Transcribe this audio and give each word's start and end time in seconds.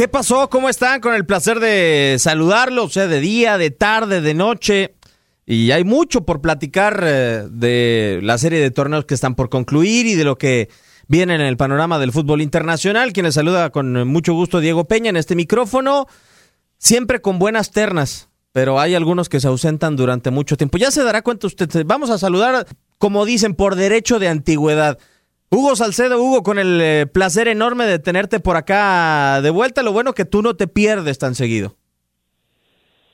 ¿Qué 0.00 0.08
pasó? 0.08 0.48
¿Cómo 0.48 0.70
están? 0.70 1.02
Con 1.02 1.12
el 1.14 1.26
placer 1.26 1.60
de 1.60 2.16
saludarlos, 2.18 2.94
sea, 2.94 3.06
de 3.06 3.20
día, 3.20 3.58
de 3.58 3.70
tarde, 3.70 4.22
de 4.22 4.32
noche. 4.32 4.94
Y 5.44 5.72
hay 5.72 5.84
mucho 5.84 6.24
por 6.24 6.40
platicar 6.40 7.04
eh, 7.04 7.46
de 7.50 8.20
la 8.22 8.38
serie 8.38 8.60
de 8.60 8.70
torneos 8.70 9.04
que 9.04 9.12
están 9.12 9.34
por 9.34 9.50
concluir 9.50 10.06
y 10.06 10.14
de 10.14 10.24
lo 10.24 10.38
que 10.38 10.70
viene 11.06 11.34
en 11.34 11.42
el 11.42 11.58
panorama 11.58 11.98
del 11.98 12.12
fútbol 12.12 12.40
internacional. 12.40 13.12
Quien 13.12 13.26
les 13.26 13.34
saluda 13.34 13.68
con 13.68 14.08
mucho 14.08 14.32
gusto 14.32 14.60
Diego 14.60 14.86
Peña 14.86 15.10
en 15.10 15.18
este 15.18 15.34
micrófono, 15.34 16.06
siempre 16.78 17.20
con 17.20 17.38
buenas 17.38 17.70
ternas, 17.70 18.30
pero 18.52 18.80
hay 18.80 18.94
algunos 18.94 19.28
que 19.28 19.38
se 19.38 19.48
ausentan 19.48 19.96
durante 19.96 20.30
mucho 20.30 20.56
tiempo. 20.56 20.78
Ya 20.78 20.90
se 20.90 21.04
dará 21.04 21.20
cuenta 21.20 21.46
usted. 21.46 21.68
Vamos 21.84 22.08
a 22.08 22.16
saludar, 22.16 22.66
como 22.96 23.26
dicen, 23.26 23.54
por 23.54 23.74
derecho 23.74 24.18
de 24.18 24.28
antigüedad. 24.28 24.98
Hugo 25.52 25.74
Salcedo, 25.74 26.22
Hugo, 26.22 26.44
con 26.44 26.60
el 26.60 26.80
eh, 26.80 27.06
placer 27.12 27.48
enorme 27.48 27.84
de 27.84 27.98
tenerte 27.98 28.38
por 28.38 28.56
acá 28.56 29.40
de 29.42 29.50
vuelta. 29.50 29.82
Lo 29.82 29.92
bueno 29.92 30.12
que 30.12 30.24
tú 30.24 30.42
no 30.42 30.54
te 30.54 30.68
pierdes 30.68 31.18
tan 31.18 31.34
seguido. 31.34 31.74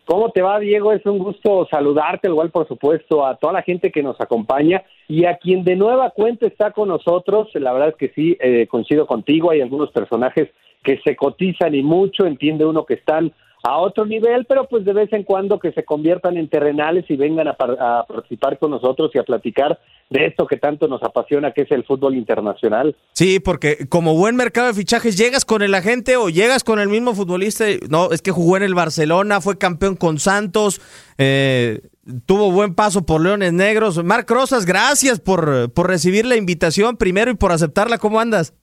¿Cómo 0.05 0.31
te 0.31 0.43
va, 0.43 0.59
Diego? 0.59 0.93
Es 0.93 1.05
un 1.07 1.19
gusto 1.19 1.67
saludarte, 1.71 2.29
igual 2.29 2.51
por 2.51 2.69
supuesto 2.69 3.27
a 3.27 3.37
toda 3.37 3.55
la 3.55 3.63
gente 3.63 3.91
que 3.91 4.03
nos 4.03 4.21
acompaña 4.21 4.85
y 5.09 5.25
a 5.25 5.39
quien 5.39 5.65
de 5.65 5.77
nueva 5.77 6.11
cuenta 6.11 6.47
está 6.47 6.73
con 6.73 6.89
nosotros. 6.89 7.49
La 7.55 7.73
verdad 7.73 7.89
es 7.89 7.97
que 7.97 8.15
sí, 8.15 8.37
eh, 8.39 8.67
coincido 8.69 9.07
contigo, 9.07 9.51
hay 9.51 9.63
algunos 9.63 9.91
personajes 9.91 10.51
que 10.85 11.01
se 11.05 11.17
cotizan 11.17 11.75
y 11.75 11.83
mucho, 11.83 12.27
entiende 12.27 12.67
uno 12.67 12.85
que 12.85 12.95
están 12.95 13.33
a 13.69 13.79
otro 13.79 14.07
nivel, 14.07 14.45
pero 14.47 14.69
pues 14.69 14.85
de 14.85 14.93
vez 14.93 15.13
en 15.13 15.25
cuando 15.25 15.59
que 15.59 15.73
se 15.73 15.85
conviertan 15.85 16.37
en 16.37 16.49
terrenales 16.49 17.05
y 17.09 17.17
vengan 17.17 17.49
a, 17.49 17.55
par- 17.55 17.77
a 17.81 18.05
participar 18.07 18.59
con 18.61 18.71
nosotros 18.71 19.11
y 19.13 19.19
a 19.19 19.25
platicar 19.25 19.79
de 20.09 20.27
esto 20.27 20.47
que 20.47 20.57
tanto 20.57 20.87
nos 20.87 21.03
apasiona, 21.03 21.51
que 21.53 21.63
es 21.63 21.71
el 21.73 21.83
fútbol 21.85 22.15
internacional. 22.15 22.95
Sí, 23.13 23.41
porque 23.41 23.89
como 23.89 24.15
buen 24.15 24.37
mercado 24.37 24.69
de 24.69 24.75
fichajes, 24.75 25.19
llegas 25.19 25.45
con 25.45 25.63
el 25.63 25.75
agente 25.75 26.17
o 26.17 26.29
llegas 26.29 26.63
con 26.63 26.79
el 26.79 26.89
mismo 26.89 27.13
futbolista. 27.15 27.65
No, 27.91 28.13
es 28.13 28.23
que 28.23 28.31
jugó 28.31 28.57
en 28.57 28.63
el 28.63 28.75
Barcelona, 28.75 29.41
fue 29.41 29.59
campeón 29.59 29.97
con 29.97 30.21
Santos, 30.21 30.81
eh, 31.19 31.81
tuvo 32.25 32.53
buen 32.53 32.77
paso 32.77 33.05
por 33.05 33.21
Leones 33.21 33.53
Negros. 33.53 34.03
Marc 34.05 34.31
Rosas, 34.31 34.65
gracias 34.65 35.19
por, 35.19 35.73
por 35.73 35.89
recibir 35.89 36.25
la 36.25 36.37
invitación 36.37 36.97
primero 36.97 37.33
y 37.33 37.35
por 37.35 37.51
aceptarla. 37.51 37.99
¿Cómo 37.99 38.21
andas? 38.21 38.55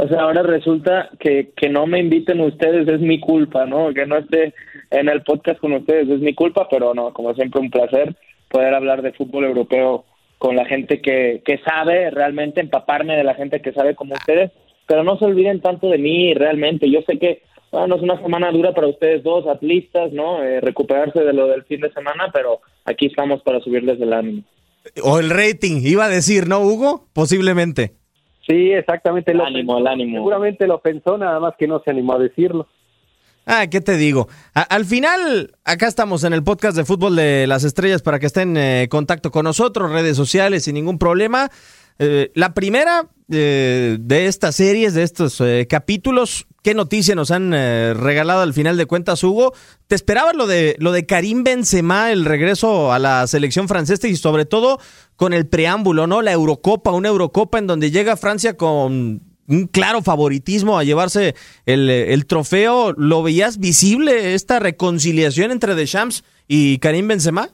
O 0.00 0.06
sea, 0.06 0.20
ahora 0.20 0.44
resulta 0.44 1.10
que, 1.18 1.50
que 1.56 1.68
no 1.68 1.86
me 1.88 1.98
inviten 1.98 2.40
ustedes, 2.40 2.86
es 2.86 3.00
mi 3.00 3.18
culpa, 3.18 3.66
¿no? 3.66 3.92
Que 3.92 4.06
no 4.06 4.18
esté 4.18 4.54
en 4.92 5.08
el 5.08 5.22
podcast 5.22 5.58
con 5.58 5.72
ustedes, 5.72 6.08
es 6.08 6.20
mi 6.20 6.34
culpa, 6.34 6.68
pero 6.70 6.94
no, 6.94 7.12
como 7.12 7.34
siempre 7.34 7.60
un 7.60 7.70
placer 7.70 8.14
poder 8.48 8.74
hablar 8.74 9.02
de 9.02 9.12
fútbol 9.12 9.44
europeo 9.44 10.04
con 10.38 10.54
la 10.54 10.66
gente 10.66 11.00
que, 11.00 11.42
que 11.44 11.58
sabe, 11.58 12.10
realmente 12.10 12.60
empaparme 12.60 13.16
de 13.16 13.24
la 13.24 13.34
gente 13.34 13.60
que 13.60 13.72
sabe 13.72 13.96
como 13.96 14.14
ustedes, 14.14 14.52
pero 14.86 15.02
no 15.02 15.18
se 15.18 15.24
olviden 15.24 15.60
tanto 15.60 15.88
de 15.88 15.98
mí, 15.98 16.32
realmente. 16.32 16.88
Yo 16.88 17.00
sé 17.02 17.18
que, 17.18 17.42
bueno, 17.72 17.96
es 17.96 18.02
una 18.02 18.22
semana 18.22 18.52
dura 18.52 18.72
para 18.74 18.86
ustedes 18.86 19.24
dos, 19.24 19.48
atlistas, 19.48 20.12
¿no? 20.12 20.44
Eh, 20.44 20.60
recuperarse 20.60 21.24
de 21.24 21.32
lo 21.32 21.48
del 21.48 21.64
fin 21.64 21.80
de 21.80 21.92
semana, 21.92 22.30
pero 22.32 22.60
aquí 22.84 23.06
estamos 23.06 23.42
para 23.42 23.58
subirles 23.58 24.00
el 24.00 24.12
ánimo. 24.12 24.44
O 25.02 25.18
el 25.18 25.30
rating, 25.30 25.80
iba 25.82 26.04
a 26.04 26.08
decir, 26.08 26.46
¿no, 26.46 26.60
Hugo? 26.60 27.08
Posiblemente. 27.12 27.98
Sí, 28.48 28.72
exactamente. 28.72 29.32
El 29.32 29.40
ánimo, 29.40 29.74
pensó, 29.74 29.78
el 29.78 29.86
ánimo. 29.86 30.16
Seguramente 30.16 30.66
lo 30.66 30.80
pensó, 30.80 31.18
nada 31.18 31.38
más 31.38 31.54
que 31.58 31.66
no 31.68 31.80
se 31.84 31.90
animó 31.90 32.14
a 32.14 32.18
decirlo. 32.18 32.66
Ah, 33.46 33.66
¿qué 33.66 33.80
te 33.80 33.96
digo? 33.96 34.28
A- 34.54 34.62
al 34.62 34.84
final, 34.84 35.52
acá 35.64 35.86
estamos 35.86 36.24
en 36.24 36.32
el 36.32 36.42
podcast 36.44 36.76
de 36.76 36.84
Fútbol 36.84 37.16
de 37.16 37.46
las 37.46 37.64
Estrellas 37.64 38.02
para 38.02 38.18
que 38.18 38.26
estén 38.26 38.56
en 38.56 38.82
eh, 38.84 38.88
contacto 38.90 39.30
con 39.30 39.44
nosotros, 39.44 39.90
redes 39.90 40.16
sociales 40.16 40.64
sin 40.64 40.74
ningún 40.74 40.98
problema. 40.98 41.50
Eh, 41.98 42.30
la 42.34 42.54
primera 42.54 43.08
eh, 43.30 43.96
de 44.00 44.26
estas 44.26 44.54
series, 44.54 44.94
de 44.94 45.02
estos 45.02 45.40
eh, 45.40 45.66
capítulos, 45.68 46.46
¿qué 46.62 46.74
noticia 46.74 47.16
nos 47.16 47.30
han 47.30 47.50
regalado 47.50 48.42
al 48.42 48.54
final 48.54 48.76
de 48.76 48.86
cuentas, 48.86 49.24
Hugo? 49.24 49.52
¿Te 49.88 49.94
esperabas 49.94 50.36
lo 50.36 50.46
de, 50.46 50.76
lo 50.78 50.92
de 50.92 51.06
Karim 51.06 51.42
Benzema, 51.42 52.12
el 52.12 52.24
regreso 52.24 52.92
a 52.92 52.98
la 52.98 53.26
selección 53.26 53.68
francesa 53.68 54.06
y 54.06 54.16
sobre 54.16 54.44
todo 54.44 54.78
con 55.16 55.32
el 55.32 55.46
preámbulo, 55.46 56.06
¿no? 56.06 56.22
La 56.22 56.32
Eurocopa, 56.32 56.92
una 56.92 57.08
Eurocopa 57.08 57.58
en 57.58 57.66
donde 57.66 57.90
llega 57.90 58.16
Francia 58.16 58.56
con 58.56 59.22
un 59.48 59.66
claro 59.66 60.02
favoritismo 60.02 60.78
a 60.78 60.84
llevarse 60.84 61.34
el, 61.64 61.88
el 61.90 62.26
trofeo. 62.26 62.92
¿Lo 62.92 63.22
veías 63.22 63.58
visible 63.58 64.34
esta 64.34 64.58
reconciliación 64.58 65.50
entre 65.50 65.74
Deschamps 65.74 66.22
y 66.46 66.78
Karim 66.78 67.08
Benzema? 67.08 67.50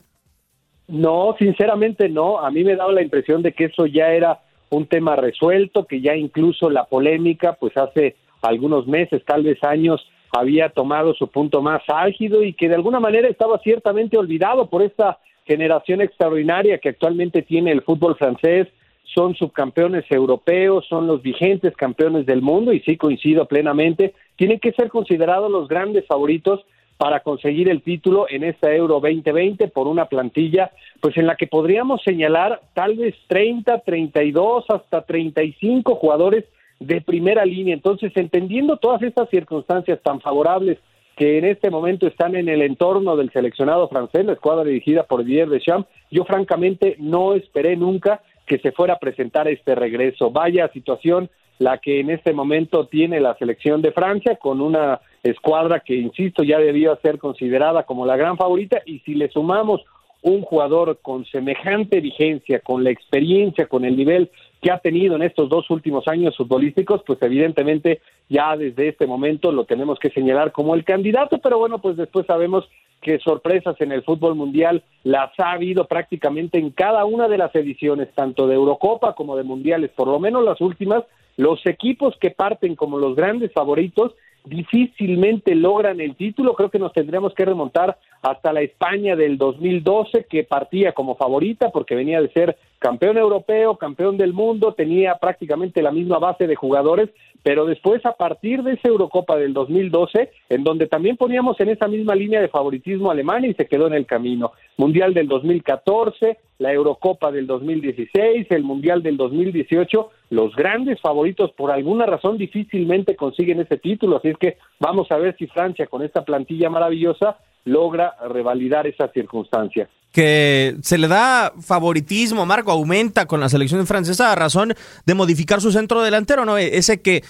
No, 0.87 1.35
sinceramente 1.39 2.09
no. 2.09 2.39
A 2.39 2.51
mí 2.51 2.63
me 2.63 2.75
daba 2.75 2.91
la 2.91 3.01
impresión 3.01 3.41
de 3.41 3.53
que 3.53 3.65
eso 3.65 3.85
ya 3.85 4.11
era 4.11 4.39
un 4.69 4.85
tema 4.85 5.15
resuelto, 5.15 5.85
que 5.85 6.01
ya 6.01 6.15
incluso 6.15 6.69
la 6.69 6.85
polémica, 6.85 7.53
pues 7.59 7.75
hace 7.77 8.15
algunos 8.41 8.87
meses, 8.87 9.23
tal 9.25 9.43
vez 9.43 9.63
años, 9.63 10.05
había 10.31 10.69
tomado 10.69 11.13
su 11.13 11.27
punto 11.27 11.61
más 11.61 11.81
álgido 11.87 12.43
y 12.43 12.53
que 12.53 12.67
de 12.67 12.75
alguna 12.75 12.99
manera 12.99 13.27
estaba 13.27 13.59
ciertamente 13.59 14.17
olvidado 14.17 14.69
por 14.69 14.81
esta 14.81 15.19
generación 15.45 16.01
extraordinaria 16.01 16.79
que 16.79 16.89
actualmente 16.89 17.41
tiene 17.41 17.71
el 17.71 17.81
fútbol 17.81 18.15
francés. 18.15 18.67
Son 19.13 19.33
subcampeones 19.35 20.03
europeos, 20.11 20.85
son 20.89 21.07
los 21.07 21.21
vigentes 21.21 21.75
campeones 21.77 22.25
del 22.25 22.41
mundo 22.41 22.73
y 22.73 22.81
sí 22.81 22.97
coincido 22.97 23.45
plenamente. 23.45 24.13
Tienen 24.35 24.59
que 24.59 24.73
ser 24.73 24.89
considerados 24.89 25.49
los 25.49 25.67
grandes 25.69 26.05
favoritos 26.05 26.65
para 26.97 27.19
conseguir 27.21 27.69
el 27.69 27.81
título 27.81 28.25
en 28.29 28.43
esta 28.43 28.73
Euro 28.73 28.99
2020 28.99 29.67
por 29.67 29.87
una 29.87 30.05
plantilla 30.05 30.71
pues 31.01 31.17
en 31.17 31.27
la 31.27 31.35
que 31.35 31.47
podríamos 31.47 32.01
señalar 32.03 32.61
tal 32.73 32.95
vez 32.95 33.15
30, 33.27 33.79
32 33.79 34.65
hasta 34.69 35.01
35 35.01 35.95
jugadores 35.95 36.45
de 36.79 37.01
primera 37.01 37.45
línea. 37.45 37.73
Entonces, 37.73 38.11
entendiendo 38.15 38.77
todas 38.77 39.01
estas 39.01 39.29
circunstancias 39.29 39.99
tan 40.01 40.21
favorables 40.21 40.77
que 41.15 41.37
en 41.37 41.45
este 41.45 41.69
momento 41.69 42.07
están 42.07 42.35
en 42.35 42.49
el 42.49 42.61
entorno 42.61 43.15
del 43.15 43.31
seleccionado 43.31 43.87
francés, 43.87 44.25
la 44.25 44.33
escuadra 44.33 44.65
dirigida 44.65 45.03
por 45.03 45.23
Didier 45.23 45.47
Deschamps, 45.47 45.87
yo 46.11 46.25
francamente 46.25 46.95
no 46.99 47.33
esperé 47.35 47.77
nunca 47.77 48.21
que 48.45 48.59
se 48.59 48.71
fuera 48.71 48.95
a 48.95 48.99
presentar 48.99 49.47
este 49.47 49.75
regreso. 49.75 50.29
Vaya 50.31 50.67
situación 50.69 51.29
la 51.57 51.77
que 51.77 52.01
en 52.01 52.09
este 52.09 52.33
momento 52.33 52.87
tiene 52.87 53.19
la 53.19 53.35
selección 53.35 53.81
de 53.81 53.91
Francia 53.91 54.35
con 54.35 54.59
una 54.59 54.99
escuadra 55.25 55.79
que, 55.79 55.95
insisto, 55.95 56.43
ya 56.43 56.59
debió 56.59 56.95
ser 56.97 57.17
considerada 57.17 57.83
como 57.83 58.05
la 58.05 58.15
gran 58.15 58.37
favorita 58.37 58.81
y 58.85 58.99
si 58.99 59.15
le 59.15 59.29
sumamos 59.29 59.81
un 60.21 60.41
jugador 60.41 60.99
con 61.01 61.25
semejante 61.25 61.99
vigencia, 62.01 62.59
con 62.59 62.83
la 62.83 62.89
experiencia, 62.89 63.67
con 63.67 63.85
el 63.85 63.95
nivel 63.95 64.31
que 64.61 64.71
ha 64.71 64.79
tenido 64.79 65.15
en 65.15 65.21
estos 65.21 65.49
dos 65.49 65.69
últimos 65.69 66.07
años 66.07 66.35
futbolísticos, 66.35 67.03
pues 67.05 67.19
evidentemente 67.21 68.01
ya 68.27 68.57
desde 68.57 68.87
este 68.87 69.05
momento 69.05 69.51
lo 69.51 69.65
tenemos 69.65 69.99
que 69.99 70.09
señalar 70.09 70.51
como 70.51 70.73
el 70.73 70.83
candidato, 70.83 71.37
pero 71.37 71.59
bueno, 71.59 71.79
pues 71.79 71.97
después 71.97 72.25
sabemos 72.25 72.67
que 73.01 73.19
sorpresas 73.19 73.79
en 73.81 73.91
el 73.91 74.01
fútbol 74.01 74.33
mundial 74.33 74.83
las 75.03 75.29
ha 75.39 75.51
habido 75.51 75.85
prácticamente 75.85 76.57
en 76.57 76.71
cada 76.71 77.05
una 77.05 77.27
de 77.27 77.37
las 77.37 77.53
ediciones, 77.53 78.09
tanto 78.15 78.47
de 78.47 78.55
Eurocopa 78.55 79.13
como 79.13 79.35
de 79.35 79.43
Mundiales, 79.43 79.91
por 79.91 80.07
lo 80.07 80.19
menos 80.19 80.43
las 80.43 80.59
últimas, 80.59 81.03
los 81.37 81.63
equipos 81.67 82.15
que 82.19 82.31
parten 82.31 82.75
como 82.75 82.97
los 82.97 83.15
grandes 83.15 83.53
favoritos 83.53 84.13
difícilmente 84.45 85.55
logran 85.55 85.99
el 86.01 86.15
título. 86.15 86.53
Creo 86.53 86.69
que 86.69 86.79
nos 86.79 86.93
tendríamos 86.93 87.33
que 87.33 87.45
remontar 87.45 87.97
hasta 88.21 88.53
la 88.53 88.61
España 88.61 89.15
del 89.15 89.37
2012, 89.37 90.25
que 90.29 90.43
partía 90.43 90.93
como 90.93 91.15
favorita 91.15 91.69
porque 91.69 91.95
venía 91.95 92.21
de 92.21 92.31
ser 92.31 92.57
campeón 92.79 93.17
europeo, 93.17 93.77
campeón 93.77 94.17
del 94.17 94.33
mundo, 94.33 94.73
tenía 94.73 95.15
prácticamente 95.15 95.81
la 95.81 95.91
misma 95.91 96.19
base 96.19 96.47
de 96.47 96.55
jugadores, 96.55 97.09
pero 97.41 97.65
después 97.65 98.05
a 98.05 98.13
partir 98.13 98.63
de 98.63 98.73
esa 98.73 98.89
Eurocopa 98.89 99.37
del 99.37 99.53
2012, 99.53 100.31
en 100.49 100.63
donde 100.63 100.87
también 100.87 101.17
poníamos 101.17 101.59
en 101.59 101.69
esa 101.69 101.87
misma 101.87 102.15
línea 102.15 102.41
de 102.41 102.47
favoritismo 102.47 103.09
a 103.09 103.13
Alemania 103.13 103.49
y 103.49 103.53
se 103.53 103.67
quedó 103.67 103.87
en 103.87 103.93
el 103.93 104.05
camino. 104.05 104.51
Mundial 104.77 105.13
del 105.13 105.27
2014, 105.27 106.37
la 106.59 106.73
Eurocopa 106.73 107.31
del 107.31 107.47
2016, 107.47 108.47
el 108.49 108.63
Mundial 108.63 109.01
del 109.03 109.17
2018, 109.17 110.09
los 110.31 110.55
grandes 110.55 110.99
favoritos 111.01 111.51
por 111.53 111.71
alguna 111.71 112.05
razón 112.05 112.37
difícilmente 112.37 113.15
consiguen 113.15 113.61
ese 113.61 113.77
título, 113.77 114.17
así 114.17 114.29
es 114.29 114.37
que 114.37 114.57
vamos 114.79 115.11
a 115.11 115.17
ver 115.17 115.35
si 115.37 115.47
Francia 115.47 115.87
con 115.87 116.01
esta 116.01 116.25
plantilla 116.25 116.69
maravillosa 116.69 117.37
logra 117.65 118.15
revalidar 118.29 118.87
esa 118.87 119.07
circunstancia. 119.09 119.89
que 120.11 120.77
se 120.81 120.97
le 120.97 121.09
da 121.09 121.51
favoritismo, 121.59 122.45
Marco, 122.45 122.71
aumenta 122.71 123.25
con 123.25 123.41
la 123.41 123.49
selección 123.49 123.85
francesa 123.85 124.31
a 124.31 124.35
razón 124.35 124.73
de 125.05 125.13
modificar 125.13 125.59
su 125.59 125.73
centro 125.73 126.01
delantero, 126.03 126.45
¿no? 126.45 126.57
Ese 126.57 127.01
que 127.01 127.21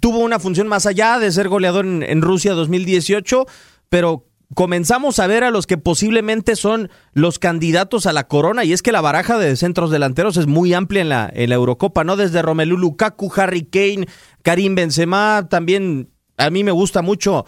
tuvo 0.00 0.20
una 0.20 0.38
función 0.38 0.66
más 0.66 0.86
allá 0.86 1.18
de 1.18 1.30
ser 1.30 1.48
goleador 1.48 1.84
en, 1.84 2.02
en 2.02 2.22
Rusia 2.22 2.54
2018, 2.54 3.44
pero 3.90 4.24
comenzamos 4.54 5.18
a 5.18 5.26
ver 5.26 5.44
a 5.44 5.50
los 5.50 5.66
que 5.66 5.78
posiblemente 5.78 6.56
son 6.56 6.90
los 7.12 7.38
candidatos 7.38 8.06
a 8.06 8.12
la 8.12 8.28
corona 8.28 8.64
y 8.64 8.72
es 8.72 8.82
que 8.82 8.92
la 8.92 9.00
baraja 9.00 9.38
de 9.38 9.56
centros 9.56 9.90
delanteros 9.90 10.36
es 10.36 10.46
muy 10.46 10.72
amplia 10.74 11.02
en 11.02 11.08
la, 11.08 11.30
en 11.32 11.50
la 11.50 11.56
Eurocopa, 11.56 12.04
¿no? 12.04 12.16
Desde 12.16 12.42
Romelu 12.42 12.76
Lukaku, 12.76 13.32
Harry 13.36 13.64
Kane, 13.64 14.06
Karim 14.42 14.74
Benzema, 14.74 15.46
también 15.50 16.10
a 16.36 16.50
mí 16.50 16.64
me 16.64 16.72
gusta 16.72 17.02
mucho 17.02 17.44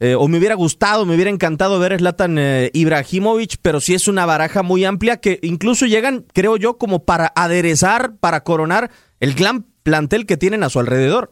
eh, 0.00 0.16
o 0.16 0.26
me 0.26 0.38
hubiera 0.38 0.56
gustado, 0.56 1.06
me 1.06 1.14
hubiera 1.14 1.30
encantado 1.30 1.78
ver 1.78 1.92
a 1.92 1.98
Zlatan 1.98 2.36
eh, 2.36 2.70
Ibrahimovic, 2.74 3.58
pero 3.62 3.80
sí 3.80 3.94
es 3.94 4.08
una 4.08 4.26
baraja 4.26 4.64
muy 4.64 4.84
amplia 4.84 5.18
que 5.18 5.38
incluso 5.42 5.86
llegan, 5.86 6.26
creo 6.32 6.56
yo, 6.56 6.76
como 6.76 7.04
para 7.04 7.32
aderezar, 7.36 8.16
para 8.16 8.42
coronar 8.42 8.90
el 9.20 9.34
gran 9.34 9.64
plantel 9.84 10.26
que 10.26 10.36
tienen 10.36 10.64
a 10.64 10.70
su 10.70 10.80
alrededor. 10.80 11.30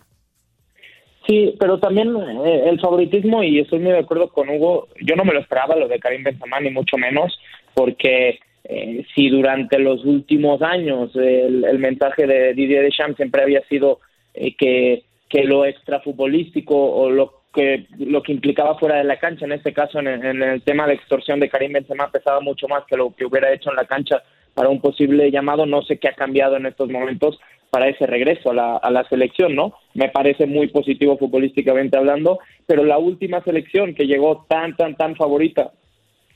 Sí, 1.27 1.55
pero 1.59 1.79
también 1.79 2.15
eh, 2.17 2.65
el 2.67 2.81
favoritismo, 2.81 3.43
y 3.43 3.61
estoy 3.61 3.79
muy 3.79 3.93
de 3.93 3.99
acuerdo 3.99 4.29
con 4.29 4.49
Hugo, 4.49 4.89
yo 5.03 5.17
no 5.17 5.25
me 5.25 5.35
lo 5.35 5.41
esperaba 5.41 5.77
lo 5.77 5.87
de 5.87 5.99
Karim 5.99 6.25
Benzema, 6.25 6.61
ni 6.61 6.71
mucho 6.71 6.97
menos, 6.97 7.39
porque 7.75 8.39
eh, 8.65 9.05
si 9.15 9.29
durante 9.29 9.79
los 9.79 10.05
últimos 10.05 10.63
años 10.63 11.15
el, 11.15 11.65
el, 11.65 11.79
mensaje 11.79 12.27
de 12.27 12.55
Didier 12.55 12.85
Deschamps 12.85 13.17
siempre 13.17 13.43
había 13.43 13.63
sido 13.69 14.01
eh, 14.35 14.55
que, 14.57 15.05
que 15.29 15.45
lo 15.45 15.65
extrafutbolístico 15.65 16.75
o 16.75 17.11
lo 17.11 17.41
que 17.53 17.87
lo 17.99 18.23
que 18.23 18.33
implicaba 18.33 18.79
fuera 18.79 18.99
de 18.99 19.05
la 19.05 19.19
cancha, 19.19 19.45
en 19.45 19.53
este 19.53 19.73
caso 19.73 19.99
en 19.99 20.07
en 20.07 20.43
el 20.43 20.63
tema 20.63 20.87
de 20.87 20.95
extorsión 20.95 21.41
de 21.41 21.49
Karim 21.49 21.73
Benzema 21.73 22.11
pesaba 22.11 22.41
mucho 22.41 22.69
más 22.69 22.85
que 22.85 22.97
lo 22.97 23.13
que 23.13 23.27
hubiera 23.27 23.53
hecho 23.53 23.71
en 23.71 23.77
la 23.77 23.87
cancha 23.87 24.23
para 24.55 24.69
un 24.69 24.81
posible 24.81 25.31
llamado, 25.31 25.67
no 25.67 25.83
sé 25.83 25.99
qué 25.99 26.09
ha 26.09 26.15
cambiado 26.15 26.57
en 26.57 26.67
estos 26.67 26.89
momentos, 26.91 27.41
para 27.71 27.89
ese 27.89 28.07
regreso 28.07 28.51
a 28.51 28.55
la, 28.55 28.77
a 28.77 28.91
la 28.91 29.09
selección, 29.09 29.55
¿no? 29.55 29.75
Me 29.95 30.09
parece 30.09 30.47
muy 30.47 30.69
positivo 30.69 31.17
futbolísticamente 31.17 31.97
hablando, 31.97 32.39
pero 32.67 32.85
la 32.85 32.99
última 32.99 33.43
selección 33.43 33.95
que 33.95 34.07
llegó 34.07 34.45
tan, 34.49 34.77
tan, 34.77 34.97
tan 34.97 35.17
favorita 35.17 35.71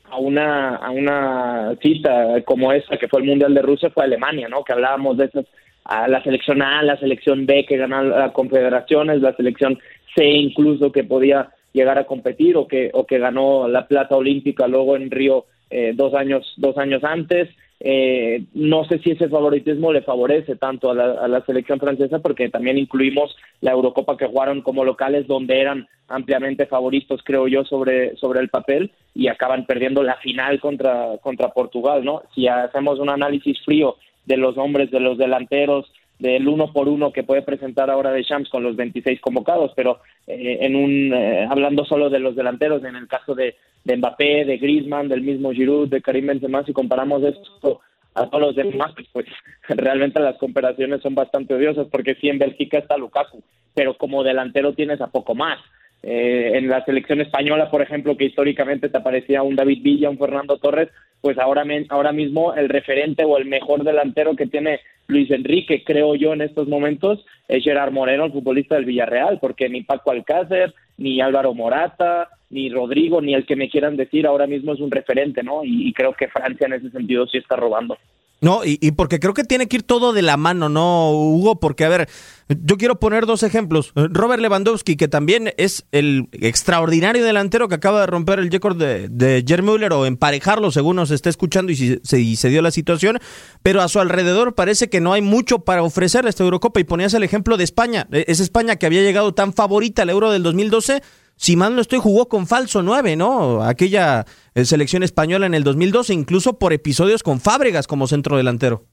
a 0.09 0.17
una, 0.17 0.75
a 0.75 0.91
una 0.91 1.75
cita 1.81 2.41
como 2.45 2.71
esa, 2.71 2.97
que 2.97 3.07
fue 3.07 3.21
el 3.21 3.27
Mundial 3.27 3.53
de 3.53 3.61
Rusia, 3.61 3.89
fue 3.89 4.03
Alemania, 4.03 4.47
¿no? 4.47 4.63
Que 4.63 4.73
hablábamos 4.73 5.17
de 5.17 5.25
esas, 5.25 5.45
a 5.83 6.07
la 6.07 6.23
selección 6.23 6.61
A, 6.61 6.81
la 6.83 6.97
selección 6.97 7.45
B 7.45 7.65
que 7.67 7.77
ganó 7.77 8.03
las 8.03 8.31
confederaciones, 8.31 9.21
la 9.21 9.35
selección 9.35 9.77
C 10.15 10.25
incluso 10.25 10.91
que 10.91 11.03
podía 11.03 11.49
llegar 11.73 11.97
a 11.99 12.05
competir 12.05 12.55
o 12.55 12.67
que, 12.67 12.89
o 12.93 13.05
que 13.05 13.19
ganó 13.19 13.67
la 13.67 13.87
plata 13.87 14.15
olímpica 14.15 14.67
luego 14.67 14.95
en 14.95 15.11
Río 15.11 15.45
eh, 15.69 15.91
dos 15.93 16.13
años, 16.13 16.53
dos 16.57 16.77
años 16.77 17.03
antes 17.03 17.49
eh, 17.79 18.45
no 18.53 18.85
sé 18.85 18.99
si 18.99 19.11
ese 19.11 19.27
favoritismo 19.27 19.91
le 19.91 20.01
favorece 20.01 20.55
tanto 20.55 20.91
a 20.91 20.95
la, 20.95 21.11
a 21.13 21.27
la, 21.27 21.45
selección 21.45 21.79
francesa 21.79 22.19
porque 22.19 22.49
también 22.49 22.77
incluimos 22.77 23.35
la 23.59 23.71
Eurocopa 23.71 24.15
que 24.15 24.27
jugaron 24.27 24.61
como 24.61 24.85
locales 24.85 25.27
donde 25.27 25.59
eran 25.59 25.87
ampliamente 26.07 26.67
favoritos 26.67 27.21
creo 27.23 27.47
yo 27.47 27.65
sobre 27.65 28.15
sobre 28.15 28.39
el 28.39 28.49
papel 28.49 28.91
y 29.13 29.27
acaban 29.27 29.65
perdiendo 29.65 30.03
la 30.03 30.15
final 30.17 30.61
contra 30.61 31.17
contra 31.21 31.49
Portugal 31.49 32.05
no 32.05 32.21
si 32.33 32.47
hacemos 32.47 32.99
un 32.99 33.09
análisis 33.09 33.59
frío 33.65 33.97
de 34.25 34.37
los 34.37 34.57
hombres 34.57 34.89
de 34.89 35.01
los 35.01 35.17
delanteros 35.17 35.91
del 36.19 36.47
uno 36.47 36.71
por 36.71 36.87
uno 36.87 37.11
que 37.11 37.23
puede 37.23 37.41
presentar 37.41 37.89
ahora 37.89 38.11
de 38.11 38.23
Champs 38.23 38.49
con 38.49 38.63
los 38.63 38.75
26 38.75 39.19
convocados, 39.19 39.71
pero 39.75 39.99
eh, 40.27 40.59
en 40.61 40.75
un 40.75 41.13
eh, 41.13 41.47
hablando 41.49 41.85
solo 41.85 42.09
de 42.09 42.19
los 42.19 42.35
delanteros, 42.35 42.83
en 42.83 42.95
el 42.95 43.07
caso 43.07 43.35
de, 43.35 43.55
de 43.83 43.97
Mbappé, 43.97 44.45
de 44.45 44.57
Griezmann, 44.57 45.09
del 45.09 45.21
mismo 45.21 45.51
Giroud, 45.51 45.89
de 45.89 46.01
Karim 46.01 46.27
Benzema, 46.27 46.63
si 46.63 46.73
comparamos 46.73 47.23
esto 47.23 47.81
a 48.13 48.29
todos 48.29 48.41
los 48.41 48.55
demás, 48.55 48.93
pues, 48.95 49.07
pues 49.11 49.25
realmente 49.67 50.19
las 50.21 50.37
comparaciones 50.37 51.01
son 51.01 51.15
bastante 51.15 51.53
odiosas, 51.53 51.87
porque 51.91 52.15
sí 52.15 52.29
en 52.29 52.39
Bélgica 52.39 52.77
está 52.77 52.97
Lukaku, 52.97 53.43
pero 53.73 53.97
como 53.97 54.23
delantero 54.23 54.73
tienes 54.73 55.01
a 55.01 55.07
poco 55.07 55.35
más. 55.35 55.59
Eh, 56.03 56.51
en 56.57 56.67
la 56.67 56.85
selección 56.85 57.19
española, 57.21 57.71
por 57.71 57.81
ejemplo, 57.81 58.15
que 58.15 58.25
históricamente 58.25 58.89
te 58.89 58.97
aparecía 58.97 59.41
un 59.41 59.55
David 59.55 59.81
Villa, 59.81 60.09
un 60.09 60.19
Fernando 60.19 60.57
Torres, 60.57 60.89
pues 61.19 61.39
ahora, 61.39 61.63
ahora 61.89 62.11
mismo 62.11 62.53
el 62.53 62.69
referente 62.69 63.23
o 63.23 63.37
el 63.37 63.45
mejor 63.45 63.83
delantero 63.83 64.35
que 64.35 64.45
tiene 64.45 64.81
Luis 65.07 65.31
Enrique, 65.31 65.83
creo 65.83 66.15
yo, 66.15 66.33
en 66.33 66.41
estos 66.41 66.67
momentos, 66.67 67.25
es 67.47 67.63
Gerard 67.63 67.91
Moreno, 67.91 68.25
el 68.25 68.31
futbolista 68.31 68.75
del 68.75 68.85
Villarreal, 68.85 69.39
porque 69.39 69.67
ni 69.69 69.81
Paco 69.81 70.11
Alcácer, 70.11 70.73
ni 70.97 71.21
Álvaro 71.21 71.53
Morata, 71.53 72.29
ni 72.51 72.69
Rodrigo, 72.69 73.21
ni 73.21 73.33
el 73.33 73.45
que 73.45 73.55
me 73.55 73.69
quieran 73.69 73.97
decir 73.97 74.27
ahora 74.27 74.45
mismo 74.45 74.73
es 74.73 74.79
un 74.79 74.91
referente, 74.91 75.41
¿no? 75.41 75.63
Y, 75.63 75.87
y 75.87 75.93
creo 75.93 76.13
que 76.13 76.27
Francia 76.27 76.67
en 76.67 76.73
ese 76.73 76.91
sentido 76.91 77.25
sí 77.27 77.39
está 77.39 77.55
robando. 77.55 77.97
No, 78.41 78.65
y, 78.65 78.77
y, 78.81 78.91
porque 78.91 79.19
creo 79.19 79.33
que 79.33 79.43
tiene 79.43 79.67
que 79.67 79.77
ir 79.77 79.83
todo 79.83 80.13
de 80.13 80.21
la 80.21 80.37
mano, 80.37 80.69
¿no, 80.69 81.11
Hugo? 81.11 81.59
Porque, 81.59 81.85
a 81.85 81.89
ver, 81.89 82.09
yo 82.47 82.77
quiero 82.77 82.99
poner 82.99 83.25
dos 83.25 83.43
ejemplos. 83.43 83.91
Robert 83.95 84.41
Lewandowski, 84.41 84.97
que 84.97 85.07
también 85.07 85.53
es 85.57 85.85
el 85.91 86.27
extraordinario 86.31 87.23
delantero 87.23 87.67
que 87.67 87.75
acaba 87.75 88.01
de 88.01 88.07
romper 88.07 88.39
el 88.39 88.51
récord 88.51 88.77
de, 88.77 89.07
de 89.09 89.61
Müller 89.63 89.93
o 89.93 90.05
emparejarlo, 90.05 90.69
según 90.71 90.97
nos 90.97 91.11
está 91.11 91.29
escuchando 91.29 91.71
y 91.71 91.75
si, 91.75 91.99
si, 92.03 92.35
se 92.35 92.49
dio 92.49 92.61
la 92.61 92.71
situación, 92.71 93.19
pero 93.63 93.81
a 93.81 93.87
su 93.87 93.99
alrededor 93.99 94.53
parece 94.53 94.89
que 94.89 95.01
no 95.01 95.13
hay 95.13 95.21
mucho 95.21 95.59
para 95.59 95.81
ofrecer 95.81 96.25
a 96.25 96.29
esta 96.29 96.43
Eurocopa. 96.43 96.79
Y 96.79 96.83
ponías 96.83 97.13
el 97.13 97.23
ejemplo 97.23 97.57
de 97.57 97.63
España. 97.63 98.07
Es 98.11 98.41
España 98.41 98.75
que 98.75 98.85
había 98.85 99.01
llegado 99.01 99.33
tan 99.33 99.53
favorita 99.53 100.03
al 100.03 100.09
Euro 100.09 100.31
del 100.31 100.43
2012 100.43 101.01
si 101.35 101.55
mal 101.55 101.75
no 101.75 101.81
estoy, 101.81 101.99
jugó 101.99 102.27
con 102.27 102.47
falso 102.47 102.81
9, 102.81 103.15
¿no? 103.15 103.61
Aquella 103.63 104.25
eh, 104.53 104.65
selección 104.65 105.03
española 105.03 105.45
en 105.45 105.53
el 105.53 105.63
2012, 105.63 106.13
incluso 106.13 106.57
por 106.57 106.73
episodios 106.73 107.23
con 107.23 107.39
Fábregas 107.39 107.87
como 107.87 108.07
centro 108.07 108.37
delantero. 108.37 108.83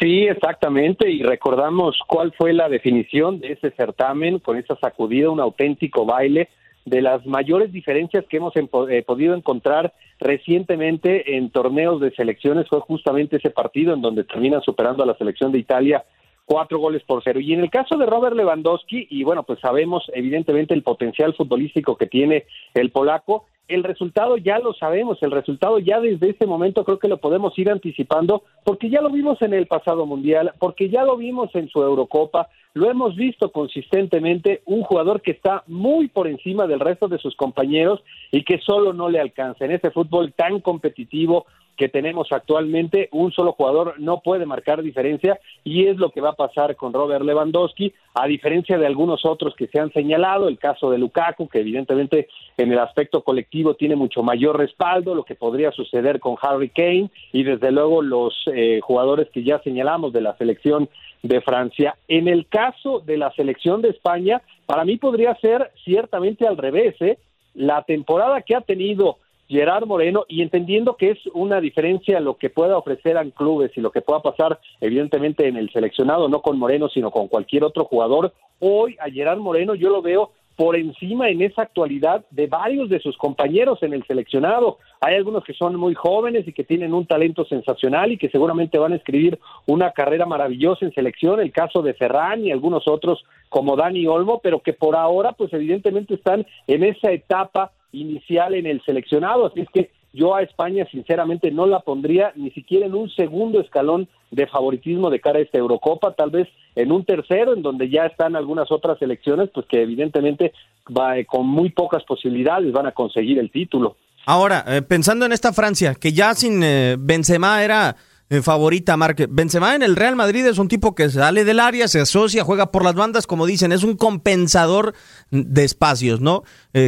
Sí, 0.00 0.24
exactamente, 0.24 1.08
y 1.08 1.22
recordamos 1.22 1.96
cuál 2.08 2.34
fue 2.36 2.52
la 2.52 2.68
definición 2.68 3.38
de 3.38 3.52
ese 3.52 3.70
certamen 3.70 4.40
con 4.40 4.56
esa 4.56 4.76
sacudida, 4.76 5.30
un 5.30 5.38
auténtico 5.38 6.04
baile 6.04 6.48
de 6.84 7.02
las 7.02 7.24
mayores 7.26 7.72
diferencias 7.72 8.24
que 8.28 8.38
hemos 8.38 8.54
eh, 8.56 9.04
podido 9.06 9.34
encontrar 9.34 9.92
recientemente 10.20 11.36
en 11.36 11.50
torneos 11.50 12.00
de 12.00 12.12
selecciones 12.12 12.68
fue 12.68 12.80
justamente 12.80 13.36
ese 13.36 13.50
partido 13.50 13.92
en 13.92 14.00
donde 14.00 14.24
terminan 14.24 14.62
superando 14.62 15.02
a 15.02 15.06
la 15.06 15.16
selección 15.16 15.52
de 15.52 15.58
Italia 15.58 16.04
cuatro 16.46 16.78
goles 16.78 17.02
por 17.02 17.22
cero. 17.22 17.40
Y 17.40 17.52
en 17.52 17.60
el 17.60 17.70
caso 17.70 17.98
de 17.98 18.06
Robert 18.06 18.34
Lewandowski, 18.34 19.08
y 19.10 19.24
bueno, 19.24 19.42
pues 19.42 19.60
sabemos 19.60 20.04
evidentemente 20.14 20.72
el 20.72 20.82
potencial 20.82 21.34
futbolístico 21.34 21.96
que 21.96 22.06
tiene 22.06 22.46
el 22.72 22.90
polaco, 22.90 23.44
el 23.68 23.82
resultado 23.82 24.36
ya 24.36 24.58
lo 24.58 24.72
sabemos, 24.74 25.18
el 25.22 25.32
resultado 25.32 25.78
ya 25.78 26.00
desde 26.00 26.30
este 26.30 26.46
momento 26.46 26.84
creo 26.84 26.98
que 26.98 27.08
lo 27.08 27.18
podemos 27.18 27.58
ir 27.58 27.70
anticipando 27.70 28.44
porque 28.64 28.88
ya 28.88 29.00
lo 29.00 29.10
vimos 29.10 29.42
en 29.42 29.54
el 29.54 29.66
pasado 29.66 30.06
mundial, 30.06 30.52
porque 30.58 30.88
ya 30.88 31.04
lo 31.04 31.16
vimos 31.16 31.52
en 31.54 31.68
su 31.68 31.82
Eurocopa, 31.82 32.48
lo 32.74 32.90
hemos 32.90 33.16
visto 33.16 33.50
consistentemente, 33.50 34.62
un 34.66 34.82
jugador 34.82 35.20
que 35.20 35.32
está 35.32 35.64
muy 35.66 36.08
por 36.08 36.28
encima 36.28 36.66
del 36.66 36.80
resto 36.80 37.08
de 37.08 37.18
sus 37.18 37.34
compañeros 37.34 38.02
y 38.30 38.44
que 38.44 38.58
solo 38.58 38.92
no 38.92 39.08
le 39.08 39.18
alcanza 39.18 39.64
en 39.64 39.72
ese 39.72 39.90
fútbol 39.90 40.32
tan 40.32 40.60
competitivo 40.60 41.46
que 41.76 41.88
tenemos 41.88 42.28
actualmente, 42.32 43.08
un 43.12 43.32
solo 43.32 43.52
jugador 43.52 43.94
no 43.98 44.20
puede 44.20 44.46
marcar 44.46 44.82
diferencia 44.82 45.38
y 45.64 45.86
es 45.86 45.96
lo 45.96 46.10
que 46.10 46.20
va 46.20 46.30
a 46.30 46.36
pasar 46.36 46.76
con 46.76 46.92
Robert 46.92 47.24
Lewandowski, 47.24 47.92
a 48.14 48.26
diferencia 48.26 48.78
de 48.78 48.86
algunos 48.86 49.24
otros 49.24 49.54
que 49.54 49.66
se 49.66 49.78
han 49.78 49.92
señalado, 49.92 50.48
el 50.48 50.58
caso 50.58 50.90
de 50.90 50.98
Lukaku, 50.98 51.48
que 51.48 51.60
evidentemente 51.60 52.28
en 52.56 52.72
el 52.72 52.78
aspecto 52.78 53.22
colectivo 53.22 53.74
tiene 53.74 53.96
mucho 53.96 54.22
mayor 54.22 54.58
respaldo, 54.58 55.14
lo 55.14 55.24
que 55.24 55.34
podría 55.34 55.70
suceder 55.72 56.18
con 56.18 56.36
Harry 56.40 56.70
Kane 56.70 57.10
y 57.32 57.42
desde 57.42 57.70
luego 57.70 58.02
los 58.02 58.34
eh, 58.52 58.80
jugadores 58.82 59.28
que 59.30 59.44
ya 59.44 59.58
señalamos 59.60 60.12
de 60.12 60.22
la 60.22 60.36
selección 60.36 60.88
de 61.22 61.40
Francia. 61.40 61.96
En 62.08 62.28
el 62.28 62.46
caso 62.46 63.00
de 63.00 63.18
la 63.18 63.30
selección 63.32 63.82
de 63.82 63.90
España, 63.90 64.42
para 64.64 64.84
mí 64.84 64.96
podría 64.96 65.34
ser 65.36 65.70
ciertamente 65.84 66.46
al 66.46 66.56
revés, 66.56 66.94
¿eh? 67.00 67.18
La 67.54 67.82
temporada 67.82 68.42
que 68.42 68.54
ha 68.54 68.60
tenido 68.60 69.18
Gerard 69.48 69.86
Moreno 69.86 70.24
y 70.28 70.42
entendiendo 70.42 70.96
que 70.96 71.10
es 71.10 71.18
una 71.34 71.60
diferencia 71.60 72.20
lo 72.20 72.36
que 72.36 72.50
pueda 72.50 72.76
ofrecer 72.76 73.16
a 73.16 73.24
clubes 73.30 73.72
y 73.76 73.80
lo 73.80 73.90
que 73.90 74.02
pueda 74.02 74.20
pasar 74.20 74.58
evidentemente 74.80 75.46
en 75.46 75.56
el 75.56 75.70
seleccionado, 75.70 76.28
no 76.28 76.42
con 76.42 76.58
Moreno, 76.58 76.88
sino 76.88 77.10
con 77.10 77.28
cualquier 77.28 77.64
otro 77.64 77.84
jugador, 77.84 78.32
hoy 78.58 78.96
a 79.00 79.10
Gerard 79.10 79.38
Moreno 79.38 79.74
yo 79.74 79.90
lo 79.90 80.02
veo 80.02 80.32
por 80.56 80.74
encima 80.74 81.28
en 81.28 81.42
esa 81.42 81.62
actualidad 81.62 82.24
de 82.30 82.46
varios 82.46 82.88
de 82.88 82.98
sus 83.00 83.16
compañeros 83.18 83.82
en 83.82 83.92
el 83.92 84.04
seleccionado. 84.06 84.78
Hay 85.00 85.14
algunos 85.14 85.44
que 85.44 85.52
son 85.52 85.76
muy 85.76 85.94
jóvenes 85.94 86.48
y 86.48 86.52
que 86.52 86.64
tienen 86.64 86.94
un 86.94 87.06
talento 87.06 87.44
sensacional 87.44 88.10
y 88.10 88.16
que 88.16 88.30
seguramente 88.30 88.78
van 88.78 88.94
a 88.94 88.96
escribir 88.96 89.38
una 89.66 89.92
carrera 89.92 90.24
maravillosa 90.24 90.86
en 90.86 90.94
selección, 90.94 91.40
el 91.40 91.52
caso 91.52 91.82
de 91.82 91.92
Ferran 91.92 92.44
y 92.44 92.50
algunos 92.50 92.88
otros 92.88 93.22
como 93.50 93.76
Dani 93.76 94.06
Olmo, 94.06 94.40
pero 94.42 94.60
que 94.60 94.72
por 94.72 94.96
ahora 94.96 95.32
pues 95.32 95.52
evidentemente 95.52 96.14
están 96.14 96.46
en 96.66 96.84
esa 96.84 97.12
etapa 97.12 97.72
inicial 97.92 98.54
en 98.54 98.66
el 98.66 98.82
seleccionado, 98.84 99.46
así 99.46 99.60
es 99.60 99.68
que 99.72 99.90
yo 100.12 100.34
a 100.34 100.42
España 100.42 100.86
sinceramente 100.90 101.50
no 101.50 101.66
la 101.66 101.80
pondría 101.80 102.32
ni 102.36 102.50
siquiera 102.52 102.86
en 102.86 102.94
un 102.94 103.10
segundo 103.10 103.60
escalón 103.60 104.08
de 104.30 104.46
favoritismo 104.46 105.10
de 105.10 105.20
cara 105.20 105.38
a 105.38 105.42
esta 105.42 105.58
Eurocopa, 105.58 106.14
tal 106.14 106.30
vez 106.30 106.48
en 106.74 106.90
un 106.90 107.04
tercero, 107.04 107.52
en 107.52 107.62
donde 107.62 107.90
ya 107.90 108.06
están 108.06 108.34
algunas 108.34 108.72
otras 108.72 108.98
selecciones, 108.98 109.50
pues 109.52 109.66
que 109.66 109.82
evidentemente 109.82 110.52
va, 110.88 111.14
con 111.26 111.46
muy 111.46 111.70
pocas 111.70 112.02
posibilidades 112.04 112.72
van 112.72 112.86
a 112.86 112.92
conseguir 112.92 113.38
el 113.38 113.50
título. 113.50 113.96
Ahora, 114.24 114.64
eh, 114.66 114.82
pensando 114.82 115.26
en 115.26 115.32
esta 115.32 115.52
Francia, 115.52 115.94
que 115.94 116.12
ya 116.12 116.34
sin 116.34 116.62
eh, 116.62 116.96
Benzema 116.98 117.62
era 117.62 117.96
eh, 118.30 118.42
favorita, 118.42 118.96
Marque. 118.96 119.26
Benzema 119.28 119.74
en 119.74 119.82
el 119.82 119.96
Real 119.96 120.16
Madrid 120.16 120.46
es 120.46 120.58
un 120.58 120.68
tipo 120.68 120.94
que 120.94 121.08
sale 121.08 121.44
del 121.44 121.60
área, 121.60 121.88
se 121.88 122.00
asocia, 122.00 122.44
juega 122.44 122.70
por 122.70 122.84
las 122.84 122.94
bandas, 122.94 123.26
como 123.26 123.46
dicen, 123.46 123.72
es 123.72 123.82
un 123.82 123.96
compensador 123.96 124.94
de 125.30 125.64
espacios, 125.64 126.20
¿no? 126.20 126.42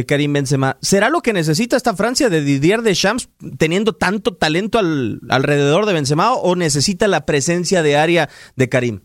Karim 0.07 0.33
Benzema. 0.33 0.77
¿Será 0.81 1.09
lo 1.09 1.21
que 1.21 1.33
necesita 1.33 1.75
esta 1.75 1.95
Francia 1.95 2.29
de 2.29 2.41
Didier 2.41 2.81
Deschamps 2.81 3.29
teniendo 3.57 3.93
tanto 3.93 4.35
talento 4.35 4.77
al, 4.77 5.19
alrededor 5.29 5.85
de 5.85 5.93
Benzema 5.93 6.33
o 6.33 6.55
necesita 6.55 7.07
la 7.07 7.25
presencia 7.25 7.81
de 7.81 7.97
área 7.97 8.29
de 8.55 8.69
Karim? 8.69 9.01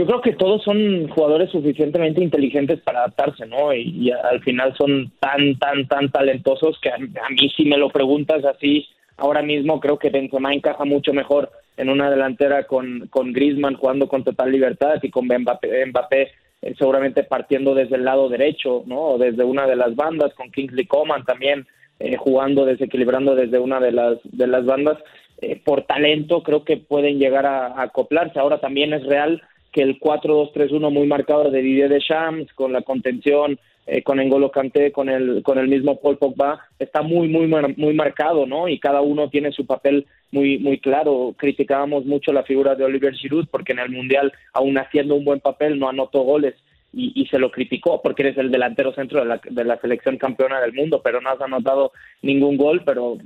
yo 0.00 0.06
creo 0.06 0.20
que 0.20 0.32
todos 0.32 0.62
son 0.62 1.08
jugadores 1.08 1.50
suficientemente 1.50 2.22
inteligentes 2.22 2.80
para 2.80 3.00
adaptarse, 3.00 3.46
¿no? 3.46 3.74
Y, 3.74 4.10
al 4.10 4.40
final 4.40 4.74
son 4.76 5.12
tan, 5.20 5.58
tan, 5.58 5.86
tan 5.88 6.10
talentosos 6.10 6.78
que 6.80 6.90
a, 6.90 6.98
mí 6.98 7.50
si 7.54 7.64
me 7.66 7.76
lo 7.76 7.90
preguntas 7.90 8.42
así, 8.44 8.86
ahora 9.20 9.42
mismo 9.42 9.78
creo 9.78 9.98
que 9.98 10.10
Benzema 10.10 10.52
encaja 10.52 10.84
mucho 10.84 11.12
mejor 11.12 11.50
en 11.76 11.88
una 11.88 12.10
delantera 12.10 12.64
con, 12.64 13.06
con 13.08 13.32
Griezmann 13.32 13.76
jugando 13.76 14.08
con 14.08 14.24
total 14.24 14.50
libertad 14.50 14.98
y 15.02 15.10
con 15.10 15.26
Mbappé, 15.26 15.86
Mbappé 15.86 16.32
eh, 16.62 16.74
seguramente 16.78 17.22
partiendo 17.22 17.74
desde 17.74 17.96
el 17.96 18.04
lado 18.04 18.28
derecho, 18.28 18.82
¿no? 18.86 19.16
Desde 19.16 19.44
una 19.44 19.66
de 19.66 19.76
las 19.76 19.96
bandas, 19.96 20.34
con 20.34 20.50
Kingsley 20.50 20.86
Coman 20.86 21.24
también 21.24 21.66
eh, 21.98 22.16
jugando, 22.16 22.66
desequilibrando 22.66 23.34
desde 23.34 23.58
una 23.58 23.80
de 23.80 23.92
las, 23.92 24.18
de 24.24 24.46
las 24.46 24.64
bandas. 24.66 24.98
Eh, 25.40 25.60
por 25.64 25.84
talento 25.84 26.42
creo 26.42 26.64
que 26.64 26.76
pueden 26.76 27.18
llegar 27.18 27.46
a, 27.46 27.80
acoplarse. 27.80 28.38
Ahora 28.38 28.60
también 28.60 28.92
es 28.92 29.04
real 29.04 29.42
que 29.72 29.82
el 29.82 29.98
4-2-3-1 30.00 30.90
muy 30.90 31.06
marcador 31.06 31.50
de 31.50 31.62
Didier 31.62 31.88
Deschamps, 31.88 32.52
con 32.52 32.72
la 32.72 32.82
contención, 32.82 33.58
eh, 33.92 34.04
con 34.04 34.20
Engolo 34.20 34.52
con 34.52 35.08
el, 35.08 35.42
con 35.42 35.58
el 35.58 35.66
mismo 35.66 35.98
Paul 36.00 36.16
Pogba, 36.16 36.60
está 36.78 37.02
muy, 37.02 37.26
muy, 37.26 37.48
muy 37.48 37.92
marcado, 37.92 38.46
¿no? 38.46 38.68
Y 38.68 38.78
cada 38.78 39.00
uno 39.00 39.28
tiene 39.30 39.50
su 39.50 39.66
papel 39.66 40.06
muy, 40.30 40.58
muy 40.58 40.78
claro. 40.78 41.34
Criticábamos 41.36 42.04
mucho 42.06 42.32
la 42.32 42.44
figura 42.44 42.76
de 42.76 42.84
Oliver 42.84 43.14
Giroud 43.14 43.48
porque 43.50 43.72
en 43.72 43.80
el 43.80 43.90
Mundial, 43.90 44.32
aún 44.52 44.78
haciendo 44.78 45.16
un 45.16 45.24
buen 45.24 45.40
papel, 45.40 45.76
no 45.80 45.88
anotó 45.88 46.20
goles 46.20 46.54
y, 46.92 47.26
se 47.26 47.38
lo 47.38 47.50
criticó 47.50 48.02
porque 48.02 48.22
eres 48.22 48.38
el 48.38 48.50
delantero 48.50 48.92
centro 48.92 49.20
de 49.20 49.26
la, 49.26 49.40
de 49.48 49.64
la 49.64 49.80
selección 49.80 50.16
campeona 50.16 50.60
del 50.60 50.72
mundo, 50.72 51.00
pero 51.02 51.20
no 51.20 51.30
has 51.30 51.40
anotado 51.40 51.92
ningún 52.22 52.56
gol, 52.56 52.82
pero 52.84 53.16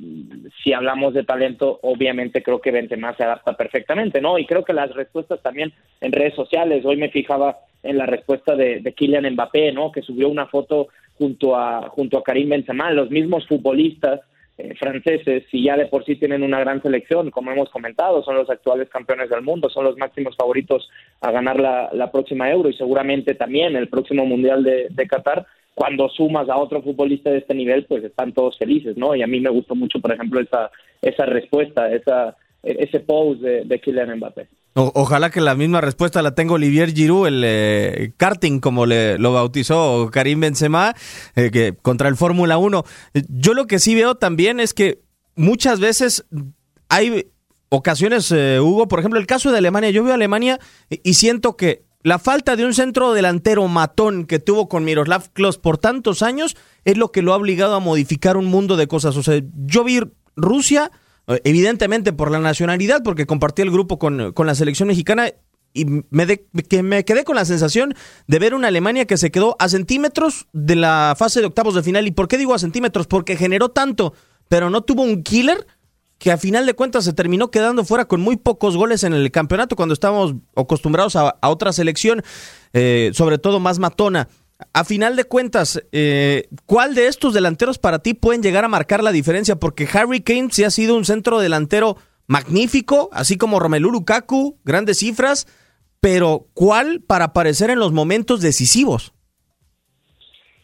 si 0.63 0.73
hablamos 0.73 1.15
de 1.15 1.25
talento, 1.25 1.81
obviamente 1.83 2.43
creo 2.43 2.61
que 2.61 2.71
Benzema 2.71 3.17
se 3.17 3.25
adapta 3.25 3.57
perfectamente, 3.57 4.21
¿no? 4.21 4.39
Y 4.39 4.47
creo 4.47 4.65
que 4.65 4.75
las 4.75 4.95
respuestas 4.95 5.41
también 5.43 5.73
en 6.01 6.13
redes 6.13 6.35
sociales, 6.35 6.85
hoy 6.85 6.97
me 6.97 7.09
fijaba 7.09 7.59
en 7.83 7.97
la 7.97 8.07
respuesta 8.07 8.55
de, 8.55 8.81
de 8.81 8.93
Kylian 8.93 9.33
Mbappé, 9.33 9.73
¿no? 9.73 9.91
Que 9.91 10.03
subió 10.03 10.29
una 10.29 10.47
foto 10.47 10.89
junto 11.17 11.57
a 11.57 11.89
junto 11.89 12.19
a 12.19 12.25
Karim 12.25 12.51
Benzema, 12.51 12.91
los 12.91 13.11
mismos 13.11 13.47
futbolistas 13.47 14.21
eh, 14.57 14.75
franceses, 14.79 15.45
si 15.51 15.65
ya 15.65 15.77
de 15.77 15.87
por 15.87 16.05
sí 16.05 16.17
tienen 16.17 16.43
una 16.43 16.61
gran 16.61 16.81
selección, 16.81 17.31
como 17.31 17.51
hemos 17.51 17.71
comentado, 17.71 18.23
son 18.23 18.37
los 18.37 18.49
actuales 18.49 18.89
campeones 18.89 19.29
del 19.29 19.43
mundo, 19.43 19.69
son 19.69 19.85
los 19.85 19.97
máximos 19.97 20.37
favoritos 20.37 20.89
a 21.21 21.31
ganar 21.33 21.59
la, 21.59 21.91
la 21.93 22.13
próxima 22.13 22.51
Euro 22.51 22.69
y 22.69 22.75
seguramente 22.75 23.35
también 23.35 23.75
el 23.75 23.89
próximo 23.89 24.25
Mundial 24.27 24.63
de, 24.63 24.87
de 24.91 25.07
Qatar, 25.09 25.47
cuando 25.75 26.09
sumas 26.09 26.49
a 26.49 26.57
otro 26.57 26.83
futbolista 26.83 27.31
de 27.31 27.39
este 27.39 27.55
nivel, 27.55 27.85
pues 27.87 28.05
están 28.05 28.33
todos 28.33 28.57
felices, 28.57 28.97
¿no? 28.97 29.17
Y 29.17 29.23
a 29.23 29.27
mí 29.27 29.41
me 29.41 29.51
gustó 29.51 29.75
mucho, 29.75 30.01
por 30.01 30.13
ejemplo, 30.13 30.41
esa, 30.41 30.71
esa 31.03 31.27
respuesta, 31.27 31.93
esa, 31.93 32.37
ese 32.63 33.01
pose 33.01 33.41
de, 33.41 33.65
de 33.65 33.81
Kylian 33.81 34.17
Mbappé 34.17 34.47
ojalá 34.75 35.31
que 35.31 35.41
la 35.41 35.55
misma 35.55 35.81
respuesta 35.81 36.23
la 36.23 36.35
tenga 36.35 36.55
Olivier 36.55 36.93
Giroud, 36.93 37.29
el 37.29 37.43
eh, 37.45 38.13
karting, 38.17 38.61
como 38.61 38.87
le, 38.87 39.19
lo 39.19 39.33
bautizó 39.33 40.11
Karim 40.11 40.41
Benzema, 40.41 40.95
eh, 41.37 41.51
que 41.51 41.75
contra 41.81 42.09
el 42.09 42.17
Fórmula 42.17 42.59
1. 42.59 42.85
Yo 43.29 43.55
lo 43.55 43.67
que 43.67 43.79
sí 43.79 43.95
veo 43.95 44.17
también 44.17 44.61
es 44.61 44.75
que 44.75 45.01
muchas 45.37 45.81
veces 45.81 46.27
hay 46.89 47.31
ocasiones, 47.69 48.31
eh, 48.33 48.59
Hugo, 48.61 48.89
por 48.89 48.99
ejemplo, 48.99 49.21
el 49.21 49.27
caso 49.27 49.53
de 49.53 49.59
Alemania. 49.59 49.91
Yo 49.91 50.03
veo 50.03 50.15
Alemania 50.15 50.59
y, 50.89 51.15
siento 51.15 51.57
que 51.57 51.85
la 52.03 52.19
falta 52.19 52.57
de 52.57 52.65
un 52.65 52.75
centro 52.75 53.13
delantero 53.15 53.67
matón 53.69 54.27
que 54.27 54.39
tuvo 54.39 54.69
con 54.69 54.85
Miroslav 54.85 55.31
Klose 55.33 55.59
por 55.59 55.79
tantos 55.79 56.23
años 56.23 56.57
es 56.85 56.99
lo 56.99 57.13
que 57.13 57.23
lo 57.23 57.33
ha 57.33 57.37
obligado 57.37 57.75
a 57.75 57.81
modificar 57.81 58.37
un 58.37 58.47
mundo 58.47 58.77
de 58.77 58.89
cosas. 58.89 59.17
O 59.17 59.23
sea, 59.23 59.41
yo 59.67 59.85
vi 59.85 60.01
Rusia 60.37 60.91
evidentemente 61.27 62.13
por 62.13 62.31
la 62.31 62.39
nacionalidad, 62.39 63.03
porque 63.03 63.27
compartí 63.27 63.63
el 63.63 63.71
grupo 63.71 63.99
con, 63.99 64.35
la 64.37 64.55
selección 64.55 64.89
mexicana 64.89 65.31
y 65.73 65.87
me, 66.11 66.27
que 66.69 66.83
me 66.83 67.05
quedé 67.05 67.25
con 67.25 67.37
la 67.37 67.45
sensación 67.45 67.95
de 68.29 68.39
ver 68.39 68.55
una 68.55 68.69
Alemania 68.69 69.07
que 69.07 69.17
se 69.17 69.31
quedó 69.31 69.57
a 69.59 69.69
centímetros 69.69 70.47
de 70.53 70.77
la 70.77 71.15
fase 71.19 71.41
de 71.41 71.47
octavos 71.47 71.75
de 71.75 71.83
final. 71.83 72.07
¿Y 72.07 72.13
por 72.13 72.29
qué 72.29 72.39
digo 72.39 72.55
a 72.55 72.59
centímetros? 72.59 73.07
Porque 73.07 73.37
generó 73.37 73.71
tanto, 73.71 74.15
pero 74.49 74.71
no 74.71 74.83
tuvo 74.83 75.03
un 75.03 75.23
killer 75.23 75.67
que 76.19 76.31
a 76.31 76.39
final 76.39 76.65
de 76.65 76.75
cuentas 76.75 77.05
se 77.05 77.13
terminó 77.13 77.51
quedando 77.51 77.85
fuera 77.85 78.07
con 78.07 78.21
muy 78.21 78.37
pocos 78.37 78.77
goles 78.77 79.03
en 79.05 79.13
el 79.15 79.31
campeonato 79.31 79.77
cuando 79.77 79.95
estábamos 79.95 80.35
acostumbrados 80.55 81.17
a, 81.17 81.37
otra 81.43 81.73
selección, 81.73 82.23
eh, 82.73 83.11
sobre 83.15 83.39
todo 83.39 83.61
más 83.61 83.79
matona. 83.79 84.29
A 84.73 84.85
final 84.85 85.17
de 85.17 85.25
cuentas, 85.25 85.83
eh, 85.93 86.45
¿cuál 86.67 86.95
de 86.95 87.09
estos 87.09 87.35
delanteros 87.35 87.79
para 87.79 87.99
ti 87.99 88.15
pueden 88.15 88.43
llegar 88.43 88.65
a 88.65 88.69
marcar 88.69 89.03
la 89.03 89.13
diferencia? 89.13 89.57
Porque 89.57 89.89
Harry 89.93 90.21
Kane 90.21 90.49
sí 90.51 90.65
ha 90.65 90.71
sido 90.71 90.97
un 90.97 91.05
centro 91.05 91.41
delantero 91.41 91.97
magnífico, 92.27 93.11
así 93.13 93.37
como 93.37 93.59
Romelu 93.59 93.91
Lukaku, 93.91 94.59
grandes 94.65 94.99
cifras, 94.99 95.47
pero 96.01 96.47
¿cuál 96.55 97.03
para 97.07 97.27
aparecer 97.27 97.71
en 97.71 97.79
los 97.79 97.93
momentos 97.93 98.41
decisivos? 98.41 99.13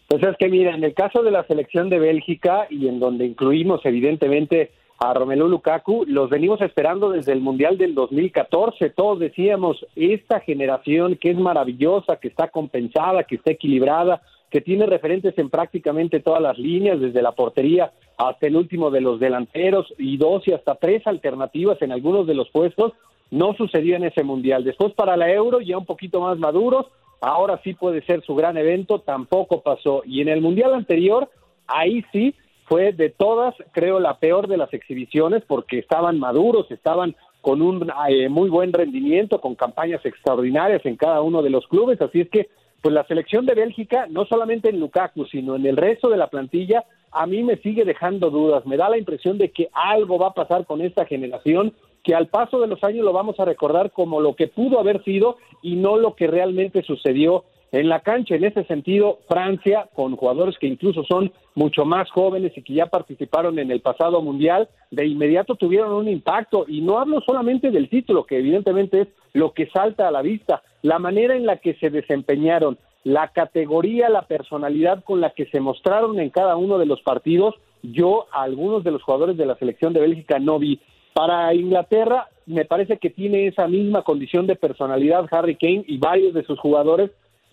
Pues 0.08 0.22
es 0.22 0.36
que 0.38 0.48
mira, 0.48 0.74
en 0.74 0.84
el 0.84 0.94
caso 0.94 1.22
de 1.22 1.30
la 1.30 1.46
selección 1.46 1.88
de 1.88 1.98
Bélgica 1.98 2.66
y 2.68 2.88
en 2.88 2.98
donde 3.00 3.26
incluimos 3.26 3.80
evidentemente 3.84 4.72
a 5.02 5.14
Romelu 5.14 5.48
Lukaku, 5.48 6.04
los 6.06 6.28
venimos 6.28 6.60
esperando 6.60 7.08
desde 7.08 7.32
el 7.32 7.40
Mundial 7.40 7.78
del 7.78 7.94
2014. 7.94 8.90
Todos 8.90 9.18
decíamos, 9.18 9.86
esta 9.96 10.40
generación 10.40 11.16
que 11.16 11.30
es 11.30 11.38
maravillosa, 11.38 12.16
que 12.16 12.28
está 12.28 12.48
compensada, 12.48 13.24
que 13.24 13.36
está 13.36 13.52
equilibrada, 13.52 14.20
que 14.50 14.60
tiene 14.60 14.84
referentes 14.84 15.38
en 15.38 15.48
prácticamente 15.48 16.20
todas 16.20 16.42
las 16.42 16.58
líneas, 16.58 17.00
desde 17.00 17.22
la 17.22 17.32
portería 17.32 17.92
hasta 18.18 18.46
el 18.46 18.56
último 18.56 18.90
de 18.90 19.00
los 19.00 19.18
delanteros 19.18 19.86
y 19.96 20.18
dos 20.18 20.46
y 20.46 20.52
hasta 20.52 20.74
tres 20.74 21.06
alternativas 21.06 21.80
en 21.80 21.92
algunos 21.92 22.26
de 22.26 22.34
los 22.34 22.50
puestos, 22.50 22.92
no 23.30 23.54
sucedió 23.54 23.96
en 23.96 24.04
ese 24.04 24.22
Mundial. 24.22 24.64
Después 24.64 24.92
para 24.92 25.16
la 25.16 25.32
Euro, 25.32 25.62
ya 25.62 25.78
un 25.78 25.86
poquito 25.86 26.20
más 26.20 26.38
maduros, 26.38 26.88
ahora 27.22 27.58
sí 27.64 27.72
puede 27.72 28.04
ser 28.04 28.22
su 28.22 28.34
gran 28.34 28.58
evento, 28.58 28.98
tampoco 28.98 29.62
pasó. 29.62 30.02
Y 30.04 30.20
en 30.20 30.28
el 30.28 30.42
Mundial 30.42 30.74
anterior, 30.74 31.30
ahí 31.66 32.04
sí 32.12 32.34
fue 32.70 32.92
de 32.92 33.10
todas, 33.10 33.52
creo, 33.72 33.98
la 33.98 34.20
peor 34.20 34.46
de 34.46 34.56
las 34.56 34.72
exhibiciones 34.72 35.42
porque 35.44 35.80
estaban 35.80 36.20
maduros, 36.20 36.70
estaban 36.70 37.16
con 37.40 37.62
un 37.62 37.90
eh, 38.08 38.28
muy 38.28 38.48
buen 38.48 38.72
rendimiento, 38.72 39.40
con 39.40 39.56
campañas 39.56 40.06
extraordinarias 40.06 40.86
en 40.86 40.94
cada 40.94 41.20
uno 41.20 41.42
de 41.42 41.50
los 41.50 41.66
clubes, 41.66 42.00
así 42.00 42.20
es 42.20 42.30
que 42.30 42.48
pues 42.80 42.94
la 42.94 43.04
selección 43.08 43.44
de 43.44 43.56
Bélgica, 43.56 44.06
no 44.08 44.24
solamente 44.24 44.68
en 44.68 44.78
Lukaku, 44.78 45.26
sino 45.26 45.56
en 45.56 45.66
el 45.66 45.76
resto 45.76 46.08
de 46.10 46.16
la 46.16 46.28
plantilla, 46.28 46.84
a 47.10 47.26
mí 47.26 47.42
me 47.42 47.56
sigue 47.56 47.84
dejando 47.84 48.30
dudas, 48.30 48.64
me 48.66 48.76
da 48.76 48.88
la 48.88 48.98
impresión 48.98 49.36
de 49.36 49.50
que 49.50 49.68
algo 49.72 50.16
va 50.16 50.28
a 50.28 50.34
pasar 50.34 50.64
con 50.64 50.80
esta 50.80 51.04
generación, 51.06 51.74
que 52.04 52.14
al 52.14 52.28
paso 52.28 52.60
de 52.60 52.68
los 52.68 52.84
años 52.84 53.04
lo 53.04 53.12
vamos 53.12 53.40
a 53.40 53.44
recordar 53.44 53.90
como 53.90 54.20
lo 54.20 54.36
que 54.36 54.46
pudo 54.46 54.78
haber 54.78 55.02
sido 55.02 55.38
y 55.60 55.74
no 55.74 55.98
lo 55.98 56.14
que 56.14 56.28
realmente 56.28 56.82
sucedió 56.84 57.44
en 57.72 57.88
la 57.88 58.00
cancha. 58.00 58.34
En 58.34 58.44
ese 58.44 58.64
sentido, 58.64 59.20
Francia, 59.28 59.88
con 59.94 60.16
jugadores 60.16 60.58
que 60.58 60.66
incluso 60.66 61.04
son 61.04 61.32
mucho 61.54 61.84
más 61.84 62.10
jóvenes 62.10 62.52
y 62.56 62.62
que 62.62 62.74
ya 62.74 62.86
participaron 62.86 63.58
en 63.58 63.70
el 63.70 63.80
pasado 63.80 64.22
mundial, 64.22 64.68
de 64.90 65.06
inmediato 65.06 65.54
tuvieron 65.54 65.92
un 65.92 66.08
impacto. 66.08 66.64
Y 66.68 66.80
no 66.80 66.98
hablo 66.98 67.20
solamente 67.20 67.70
del 67.70 67.88
título, 67.88 68.24
que 68.24 68.38
evidentemente 68.38 69.02
es 69.02 69.08
lo 69.32 69.52
que 69.52 69.68
salta 69.70 70.08
a 70.08 70.10
la 70.10 70.22
vista, 70.22 70.62
la 70.82 70.98
manera 70.98 71.36
en 71.36 71.46
la 71.46 71.58
que 71.58 71.74
se 71.74 71.90
desempeñaron, 71.90 72.78
la 73.04 73.28
categoría, 73.28 74.08
la 74.08 74.22
personalidad 74.22 75.04
con 75.04 75.20
la 75.20 75.30
que 75.30 75.46
se 75.46 75.60
mostraron 75.60 76.18
en 76.20 76.30
cada 76.30 76.56
uno 76.56 76.78
de 76.78 76.86
los 76.86 77.00
partidos. 77.02 77.54
Yo 77.82 78.26
a 78.32 78.42
algunos 78.42 78.84
de 78.84 78.90
los 78.90 79.02
jugadores 79.02 79.36
de 79.36 79.46
la 79.46 79.56
selección 79.56 79.92
de 79.92 80.00
Bélgica 80.00 80.38
no 80.38 80.58
vi. 80.58 80.80
Para 81.14 81.52
Inglaterra, 81.54 82.28
me 82.46 82.64
parece 82.64 82.98
que 82.98 83.10
tiene 83.10 83.46
esa 83.46 83.66
misma 83.68 84.02
condición 84.02 84.46
de 84.46 84.56
personalidad 84.56 85.26
Harry 85.30 85.56
Kane 85.56 85.84
y 85.86 85.98
varios 85.98 86.34
de 86.34 86.44
sus 86.44 86.58
jugadores 86.58 87.10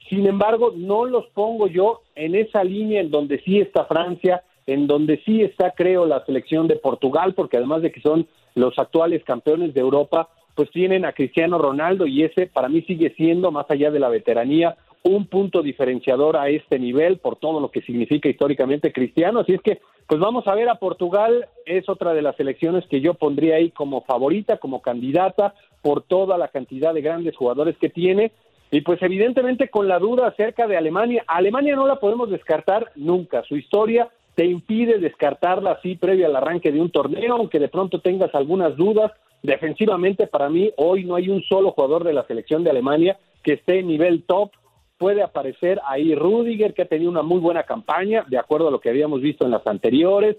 sin 0.10 0.26
embargo, 0.26 0.74
no 0.76 1.06
los 1.06 1.26
pongo 1.28 1.68
yo 1.68 2.02
en 2.16 2.36
esa 2.36 2.64
línea 2.64 3.02
en 3.02 3.12
donde 3.12 3.40
sí 3.42 3.60
está 3.60 3.86
Francia, 3.86 4.44
en 4.66 4.88
donde 4.88 5.22
sí 5.26 5.42
está, 5.42 5.72
creo, 5.72 6.06
la 6.06 6.26
selección 6.26 6.68
de 6.68 6.76
Portugal, 6.76 7.34
porque 7.34 7.58
además 7.58 7.82
de 7.82 7.92
que 7.92 8.02
son 8.02 8.28
los 8.56 8.78
actuales 8.78 9.24
campeones 9.24 9.74
de 9.74 9.82
Europa, 9.82 10.30
pues 10.56 10.70
tienen 10.72 11.06
a 11.06 11.14
Cristiano 11.14 11.58
Ronaldo 11.58 12.06
y 12.08 12.24
ese 12.24 12.48
para 12.48 12.68
mí 12.68 12.82
sigue 12.82 13.14
siendo, 13.16 13.52
más 13.52 13.70
allá 13.70 13.92
de 13.92 14.00
la 14.00 14.10
veteranía, 14.10 14.76
un 15.04 15.28
punto 15.28 15.62
diferenciador 15.62 16.36
a 16.36 16.50
este 16.50 16.80
nivel 16.80 17.20
por 17.20 17.38
todo 17.38 17.60
lo 17.60 17.72
que 17.72 17.82
significa 17.82 18.28
históricamente 18.28 18.92
Cristiano. 18.92 19.42
Así 19.42 19.54
es 19.54 19.62
que, 19.62 19.80
pues 20.08 20.20
vamos 20.20 20.48
a 20.48 20.56
ver 20.56 20.68
a 20.70 20.76
Portugal, 20.76 21.48
es 21.66 21.88
otra 21.88 22.14
de 22.14 22.22
las 22.22 22.36
selecciones 22.36 22.86
que 22.88 23.00
yo 23.02 23.14
pondría 23.14 23.56
ahí 23.56 23.72
como 23.72 24.02
favorita, 24.02 24.58
como 24.58 24.82
candidata, 24.82 25.54
por 25.82 26.02
toda 26.02 26.38
la 26.38 26.50
cantidad 26.50 26.94
de 26.94 27.02
grandes 27.02 27.36
jugadores 27.38 27.78
que 27.78 27.90
tiene 27.90 28.32
y 28.72 28.82
pues 28.82 29.02
evidentemente 29.02 29.70
con 29.70 29.88
la 29.88 30.00
duda 30.00 30.28
acerca 30.28 30.68
de 30.68 30.78
Alemania, 30.78 31.24
Alemania 31.28 31.76
no 31.76 31.88
la 31.88 32.00
podemos 32.00 32.30
descartar 32.30 32.92
nunca. 32.96 33.44
Su 33.44 33.56
historia 33.56 34.10
te 34.36 34.46
impide 34.46 35.00
descartarla 35.00 35.72
así 35.72 35.96
previo 35.96 36.28
al 36.28 36.36
arranque 36.36 36.72
de 36.72 36.82
un 36.82 36.92
torneo, 36.92 37.36
aunque 37.36 37.60
de 37.60 37.70
pronto 37.70 38.02
tengas 38.02 38.34
algunas 38.36 38.76
dudas. 38.76 39.12
Defensivamente, 39.42 40.28
para 40.28 40.50
mí, 40.50 40.72
hoy 40.78 41.06
no 41.06 41.16
hay 41.16 41.30
un 41.30 41.42
solo 41.44 41.72
jugador 41.72 42.04
de 42.04 42.14
la 42.14 42.26
selección 42.28 42.64
de 42.64 42.72
Alemania 42.72 43.18
que 43.42 43.54
esté 43.54 43.80
en 43.80 43.88
nivel 43.88 44.24
top. 44.26 44.52
Puede 44.98 45.24
aparecer 45.24 45.80
ahí 45.88 46.14
Rudiger, 46.14 46.74
que 46.74 46.82
ha 46.82 46.88
tenido 46.88 47.10
una 47.10 47.22
muy 47.22 47.40
buena 47.40 47.64
campaña, 47.64 48.26
de 48.28 48.38
acuerdo 48.38 48.68
a 48.68 48.72
lo 48.72 48.82
que 48.82 48.90
habíamos 48.90 49.22
visto 49.22 49.46
en 49.46 49.52
las 49.52 49.66
anteriores. 49.66 50.38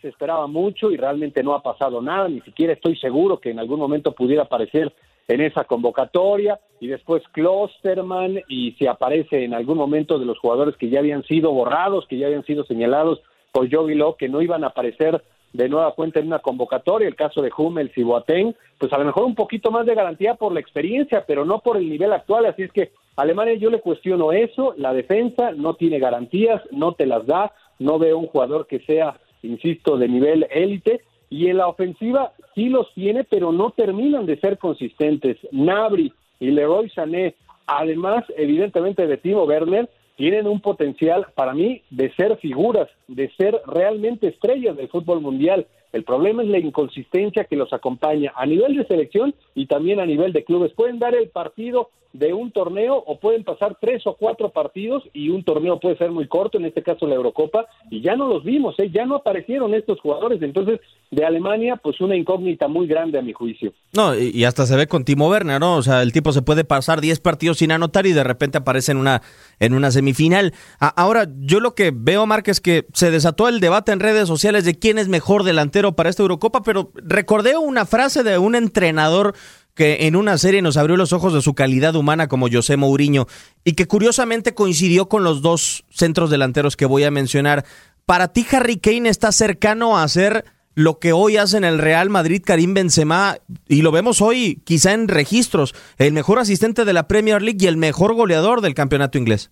Se 0.00 0.08
esperaba 0.08 0.46
mucho 0.46 0.90
y 0.90 0.96
realmente 0.96 1.42
no 1.42 1.54
ha 1.54 1.62
pasado 1.62 2.00
nada, 2.00 2.28
ni 2.28 2.40
siquiera 2.40 2.72
estoy 2.72 2.96
seguro 2.96 3.40
que 3.40 3.50
en 3.50 3.58
algún 3.58 3.78
momento 3.78 4.12
pudiera 4.12 4.44
aparecer 4.44 4.90
en 5.30 5.40
esa 5.40 5.62
convocatoria 5.62 6.58
y 6.80 6.88
después 6.88 7.22
Klosterman 7.30 8.40
y 8.48 8.72
si 8.72 8.88
aparece 8.88 9.44
en 9.44 9.54
algún 9.54 9.78
momento 9.78 10.18
de 10.18 10.26
los 10.26 10.38
jugadores 10.40 10.76
que 10.76 10.90
ya 10.90 10.98
habían 10.98 11.22
sido 11.22 11.52
borrados, 11.52 12.06
que 12.08 12.18
ya 12.18 12.26
habían 12.26 12.44
sido 12.44 12.64
señalados 12.64 13.20
por 13.52 13.70
Jovi 13.70 13.96
que 14.18 14.28
no 14.28 14.42
iban 14.42 14.64
a 14.64 14.68
aparecer 14.68 15.22
de 15.52 15.68
nueva 15.68 15.94
cuenta 15.94 16.18
en 16.18 16.26
una 16.26 16.40
convocatoria, 16.40 17.06
el 17.06 17.14
caso 17.14 17.42
de 17.42 17.52
Hummels 17.56 17.96
y 17.96 18.02
Boateng, 18.02 18.54
pues 18.78 18.92
a 18.92 18.98
lo 18.98 19.04
mejor 19.04 19.24
un 19.24 19.36
poquito 19.36 19.70
más 19.70 19.86
de 19.86 19.94
garantía 19.94 20.34
por 20.34 20.52
la 20.52 20.60
experiencia, 20.60 21.24
pero 21.26 21.44
no 21.44 21.60
por 21.60 21.76
el 21.76 21.88
nivel 21.88 22.12
actual, 22.12 22.46
así 22.46 22.62
es 22.62 22.72
que 22.72 22.90
Alemania 23.16 23.54
yo 23.54 23.70
le 23.70 23.80
cuestiono 23.80 24.32
eso, 24.32 24.74
la 24.78 24.92
defensa 24.92 25.52
no 25.52 25.74
tiene 25.74 26.00
garantías, 26.00 26.60
no 26.72 26.94
te 26.94 27.06
las 27.06 27.26
da, 27.26 27.52
no 27.78 27.98
veo 27.98 28.18
un 28.18 28.26
jugador 28.26 28.66
que 28.66 28.80
sea, 28.80 29.20
insisto, 29.42 29.96
de 29.96 30.08
nivel 30.08 30.46
élite, 30.50 31.02
y 31.30 31.46
en 31.46 31.58
la 31.58 31.68
ofensiva 31.68 32.32
sí 32.54 32.68
los 32.68 32.92
tiene, 32.94 33.24
pero 33.24 33.52
no 33.52 33.70
terminan 33.70 34.26
de 34.26 34.38
ser 34.40 34.58
consistentes. 34.58 35.38
Nabri 35.52 36.12
y 36.40 36.50
Leroy 36.50 36.90
Sané, 36.90 37.36
además, 37.66 38.24
evidentemente, 38.36 39.06
de 39.06 39.16
Timo 39.16 39.44
Werner, 39.44 39.88
tienen 40.16 40.46
un 40.48 40.60
potencial 40.60 41.28
para 41.34 41.54
mí 41.54 41.82
de 41.88 42.12
ser 42.14 42.36
figuras, 42.38 42.88
de 43.06 43.30
ser 43.36 43.58
realmente 43.66 44.26
estrellas 44.26 44.76
del 44.76 44.88
fútbol 44.88 45.20
mundial. 45.20 45.66
El 45.92 46.04
problema 46.04 46.42
es 46.42 46.48
la 46.48 46.58
inconsistencia 46.58 47.44
que 47.44 47.56
los 47.56 47.72
acompaña 47.72 48.32
a 48.36 48.46
nivel 48.46 48.76
de 48.76 48.86
selección 48.86 49.34
y 49.54 49.66
también 49.66 50.00
a 50.00 50.06
nivel 50.06 50.32
de 50.32 50.44
clubes. 50.44 50.72
Pueden 50.72 50.98
dar 50.98 51.14
el 51.14 51.28
partido 51.28 51.90
de 52.12 52.34
un 52.34 52.50
torneo 52.50 52.96
o 52.96 53.20
pueden 53.20 53.44
pasar 53.44 53.76
tres 53.80 54.04
o 54.06 54.14
cuatro 54.14 54.50
partidos 54.50 55.04
y 55.12 55.28
un 55.28 55.44
torneo 55.44 55.78
puede 55.78 55.96
ser 55.96 56.10
muy 56.10 56.26
corto, 56.26 56.58
en 56.58 56.64
este 56.64 56.82
caso 56.82 57.06
la 57.06 57.14
Eurocopa, 57.14 57.66
y 57.90 58.00
ya 58.00 58.16
no 58.16 58.26
los 58.26 58.42
vimos, 58.42 58.74
¿eh? 58.78 58.90
ya 58.92 59.06
no 59.06 59.16
aparecieron 59.16 59.74
estos 59.74 60.00
jugadores. 60.00 60.42
Entonces, 60.42 60.80
de 61.10 61.24
Alemania, 61.24 61.76
pues 61.76 62.00
una 62.00 62.16
incógnita 62.16 62.68
muy 62.68 62.86
grande 62.86 63.18
a 63.18 63.22
mi 63.22 63.32
juicio. 63.32 63.72
No, 63.92 64.16
y 64.16 64.44
hasta 64.44 64.66
se 64.66 64.76
ve 64.76 64.86
con 64.86 65.04
Timo 65.04 65.28
Werner, 65.28 65.60
¿no? 65.60 65.76
O 65.76 65.82
sea, 65.82 66.02
el 66.02 66.12
tipo 66.12 66.32
se 66.32 66.42
puede 66.42 66.64
pasar 66.64 67.00
10 67.00 67.20
partidos 67.20 67.58
sin 67.58 67.72
anotar 67.72 68.06
y 68.06 68.12
de 68.12 68.24
repente 68.24 68.58
aparece 68.58 68.92
en 68.92 68.98
una, 68.98 69.22
en 69.58 69.74
una 69.74 69.90
semifinal. 69.90 70.52
ahora, 70.78 71.28
yo 71.40 71.60
lo 71.60 71.74
que 71.74 71.92
veo, 71.94 72.26
Mark, 72.26 72.44
es 72.46 72.60
que 72.60 72.86
se 72.92 73.10
desató 73.10 73.48
el 73.48 73.60
debate 73.60 73.92
en 73.92 74.00
redes 74.00 74.28
sociales 74.28 74.64
de 74.64 74.78
quién 74.78 74.98
es 74.98 75.08
mejor 75.08 75.42
delantero 75.42 75.79
para 75.96 76.10
esta 76.10 76.22
Eurocopa, 76.22 76.62
pero 76.62 76.92
recordé 76.94 77.56
una 77.56 77.86
frase 77.86 78.22
de 78.22 78.38
un 78.38 78.54
entrenador 78.54 79.34
que 79.74 80.06
en 80.06 80.16
una 80.16 80.36
serie 80.38 80.62
nos 80.62 80.76
abrió 80.76 80.96
los 80.96 81.12
ojos 81.12 81.32
de 81.32 81.42
su 81.42 81.54
calidad 81.54 81.94
humana 81.94 82.28
como 82.28 82.48
José 82.50 82.76
Mourinho 82.76 83.26
y 83.64 83.72
que 83.72 83.86
curiosamente 83.86 84.54
coincidió 84.54 85.08
con 85.08 85.24
los 85.24 85.42
dos 85.42 85.84
centros 85.90 86.30
delanteros 86.30 86.76
que 86.76 86.86
voy 86.86 87.04
a 87.04 87.10
mencionar. 87.10 87.64
Para 88.04 88.28
ti, 88.28 88.46
Harry 88.52 88.78
Kane 88.78 89.08
está 89.08 89.32
cercano 89.32 89.98
a 89.98 90.06
ser 90.08 90.44
lo 90.74 90.98
que 90.98 91.12
hoy 91.12 91.36
hace 91.36 91.56
en 91.56 91.64
el 91.64 91.78
Real 91.78 92.10
Madrid 92.10 92.42
Karim 92.44 92.74
Benzema, 92.74 93.38
y 93.68 93.82
lo 93.82 93.90
vemos 93.92 94.20
hoy 94.20 94.62
quizá 94.64 94.92
en 94.92 95.08
registros, 95.08 95.74
el 95.98 96.12
mejor 96.12 96.38
asistente 96.38 96.84
de 96.84 96.92
la 96.92 97.08
Premier 97.08 97.42
League 97.42 97.58
y 97.60 97.66
el 97.66 97.76
mejor 97.76 98.14
goleador 98.14 98.60
del 98.60 98.74
campeonato 98.74 99.18
inglés. 99.18 99.50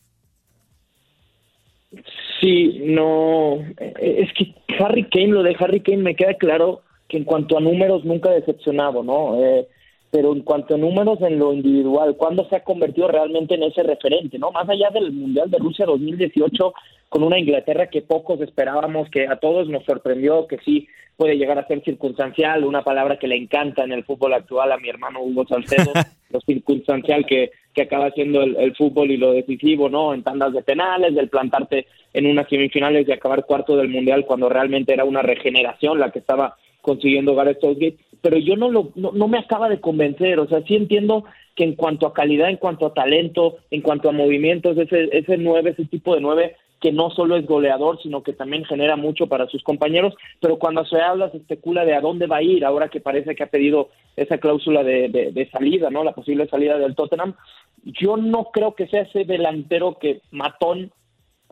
Sí, 2.41 2.83
no, 2.85 3.59
es 4.01 4.33
que 4.35 4.55
Harry 4.79 5.05
Kane, 5.05 5.29
lo 5.29 5.43
de 5.43 5.57
Harry 5.59 5.81
Kane 5.81 5.99
me 5.99 6.15
queda 6.15 6.35
claro 6.35 6.83
que 7.09 7.17
en 7.17 7.25
cuanto 7.25 7.57
a 7.57 7.61
números 7.61 8.05
nunca 8.05 8.31
decepcionado, 8.31 9.03
¿no? 9.03 9.43
Eh, 9.43 9.67
pero 10.11 10.33
en 10.33 10.43
cuanto 10.43 10.75
a 10.75 10.79
números 10.79 11.21
en 11.21 11.39
lo 11.39 11.53
individual, 11.53 12.17
¿cuándo 12.17 12.49
se 12.49 12.57
ha 12.57 12.65
convertido 12.65 13.09
realmente 13.09 13.55
en 13.55 13.63
ese 13.63 13.83
referente? 13.83 14.39
no 14.39 14.51
Más 14.51 14.69
allá 14.69 14.91
del 14.91 15.13
Mundial 15.13 15.51
de 15.51 15.59
Rusia 15.59 15.85
2018, 15.87 16.73
con 17.09 17.23
una 17.23 17.39
Inglaterra 17.39 17.89
que 17.89 18.03
pocos 18.03 18.41
esperábamos, 18.41 19.11
que 19.11 19.27
a 19.27 19.37
todos 19.37 19.69
nos 19.69 19.85
sorprendió, 19.85 20.47
que 20.47 20.59
sí 20.65 20.89
puede 21.17 21.37
llegar 21.37 21.59
a 21.59 21.67
ser 21.67 21.83
circunstancial, 21.83 22.65
una 22.65 22.83
palabra 22.83 23.19
que 23.19 23.27
le 23.27 23.37
encanta 23.37 23.85
en 23.85 23.93
el 23.93 24.05
fútbol 24.05 24.35
actual 24.35 24.71
a 24.73 24.79
mi 24.79 24.89
hermano 24.89 25.21
Hugo 25.21 25.47
Salcedo, 25.47 25.93
lo 26.31 26.41
circunstancial 26.41 27.27
que, 27.27 27.51
que 27.75 27.83
acaba 27.83 28.11
siendo 28.13 28.43
el, 28.43 28.57
el, 28.57 28.75
fútbol 28.77 29.11
y 29.11 29.17
lo 29.17 29.33
decisivo, 29.33 29.89
¿no? 29.89 30.15
En 30.15 30.23
tandas 30.23 30.53
de 30.53 30.63
penales, 30.63 31.15
del 31.15 31.29
plantarte 31.29 31.87
en 32.15 32.27
unas 32.27 32.49
semifinales 32.49 33.07
y 33.07 33.13
acabar 33.13 33.45
cuarto 33.45 33.77
del 33.77 33.89
Mundial 33.89 34.25
cuando 34.27 34.49
realmente 34.49 34.95
era 34.95 35.05
una 35.05 35.21
regeneración 35.21 35.99
la 35.99 36.11
que 36.11 36.21
estaba 36.21 36.57
consiguiendo 36.81 37.35
Gareth 37.35 37.61
Southgate 37.61 37.99
pero 38.21 38.37
yo 38.39 38.57
no, 38.57 38.71
lo, 38.71 38.93
no, 38.95 39.29
me 39.29 39.39
acaba 39.39 39.69
de 39.69 39.81
convencer, 39.81 40.39
o 40.41 40.49
sea, 40.49 40.63
sí 40.63 40.75
entiendo 40.75 41.25
que 41.55 41.65
en 41.65 41.75
cuanto 41.75 42.07
a 42.07 42.15
calidad, 42.15 42.49
en 42.49 42.57
cuanto 42.57 42.87
a 42.87 42.95
talento, 42.95 43.57
en 43.71 43.83
cuanto 43.83 44.09
a 44.09 44.13
movimientos, 44.13 44.77
ese, 44.79 45.09
ese 45.13 45.37
nueve, 45.37 45.71
ese 45.71 45.85
tipo 45.87 46.15
de 46.15 46.21
nueve, 46.21 46.57
que 46.81 46.93
no 46.93 47.11
solo 47.11 47.37
es 47.37 47.47
goleador, 47.47 48.01
sino 48.01 48.23
que 48.23 48.33
también 48.33 48.65
genera 48.65 48.97
mucho 48.97 49.27
para 49.27 49.49
sus 49.49 49.63
compañeros, 49.65 50.15
pero 50.41 50.59
cuando 50.59 50.85
se 50.85 51.01
habla, 51.01 51.31
se 51.31 51.39
especula 51.39 51.85
de 51.85 51.95
a 51.95 52.01
dónde 52.01 52.27
va 52.27 52.37
a 52.37 52.43
ir, 52.43 52.65
ahora 52.65 52.89
que 52.89 53.01
parece 53.01 53.35
que 53.35 53.43
ha 53.43 53.49
pedido 53.49 53.89
esa 54.17 54.39
cláusula 54.39 54.85
de, 54.85 55.09
de 55.09 55.51
salida, 55.51 55.91
¿no? 55.91 56.05
La 56.05 56.13
posible 56.13 56.47
salida 56.47 56.79
del 56.79 56.95
Tottenham, 56.95 57.35
yo 57.85 58.17
no 58.17 58.51
creo 58.53 58.75
que 58.75 58.87
sea 58.87 59.03
ese 59.03 59.25
delantero 59.25 59.99
que 59.99 60.21
matón 60.31 60.93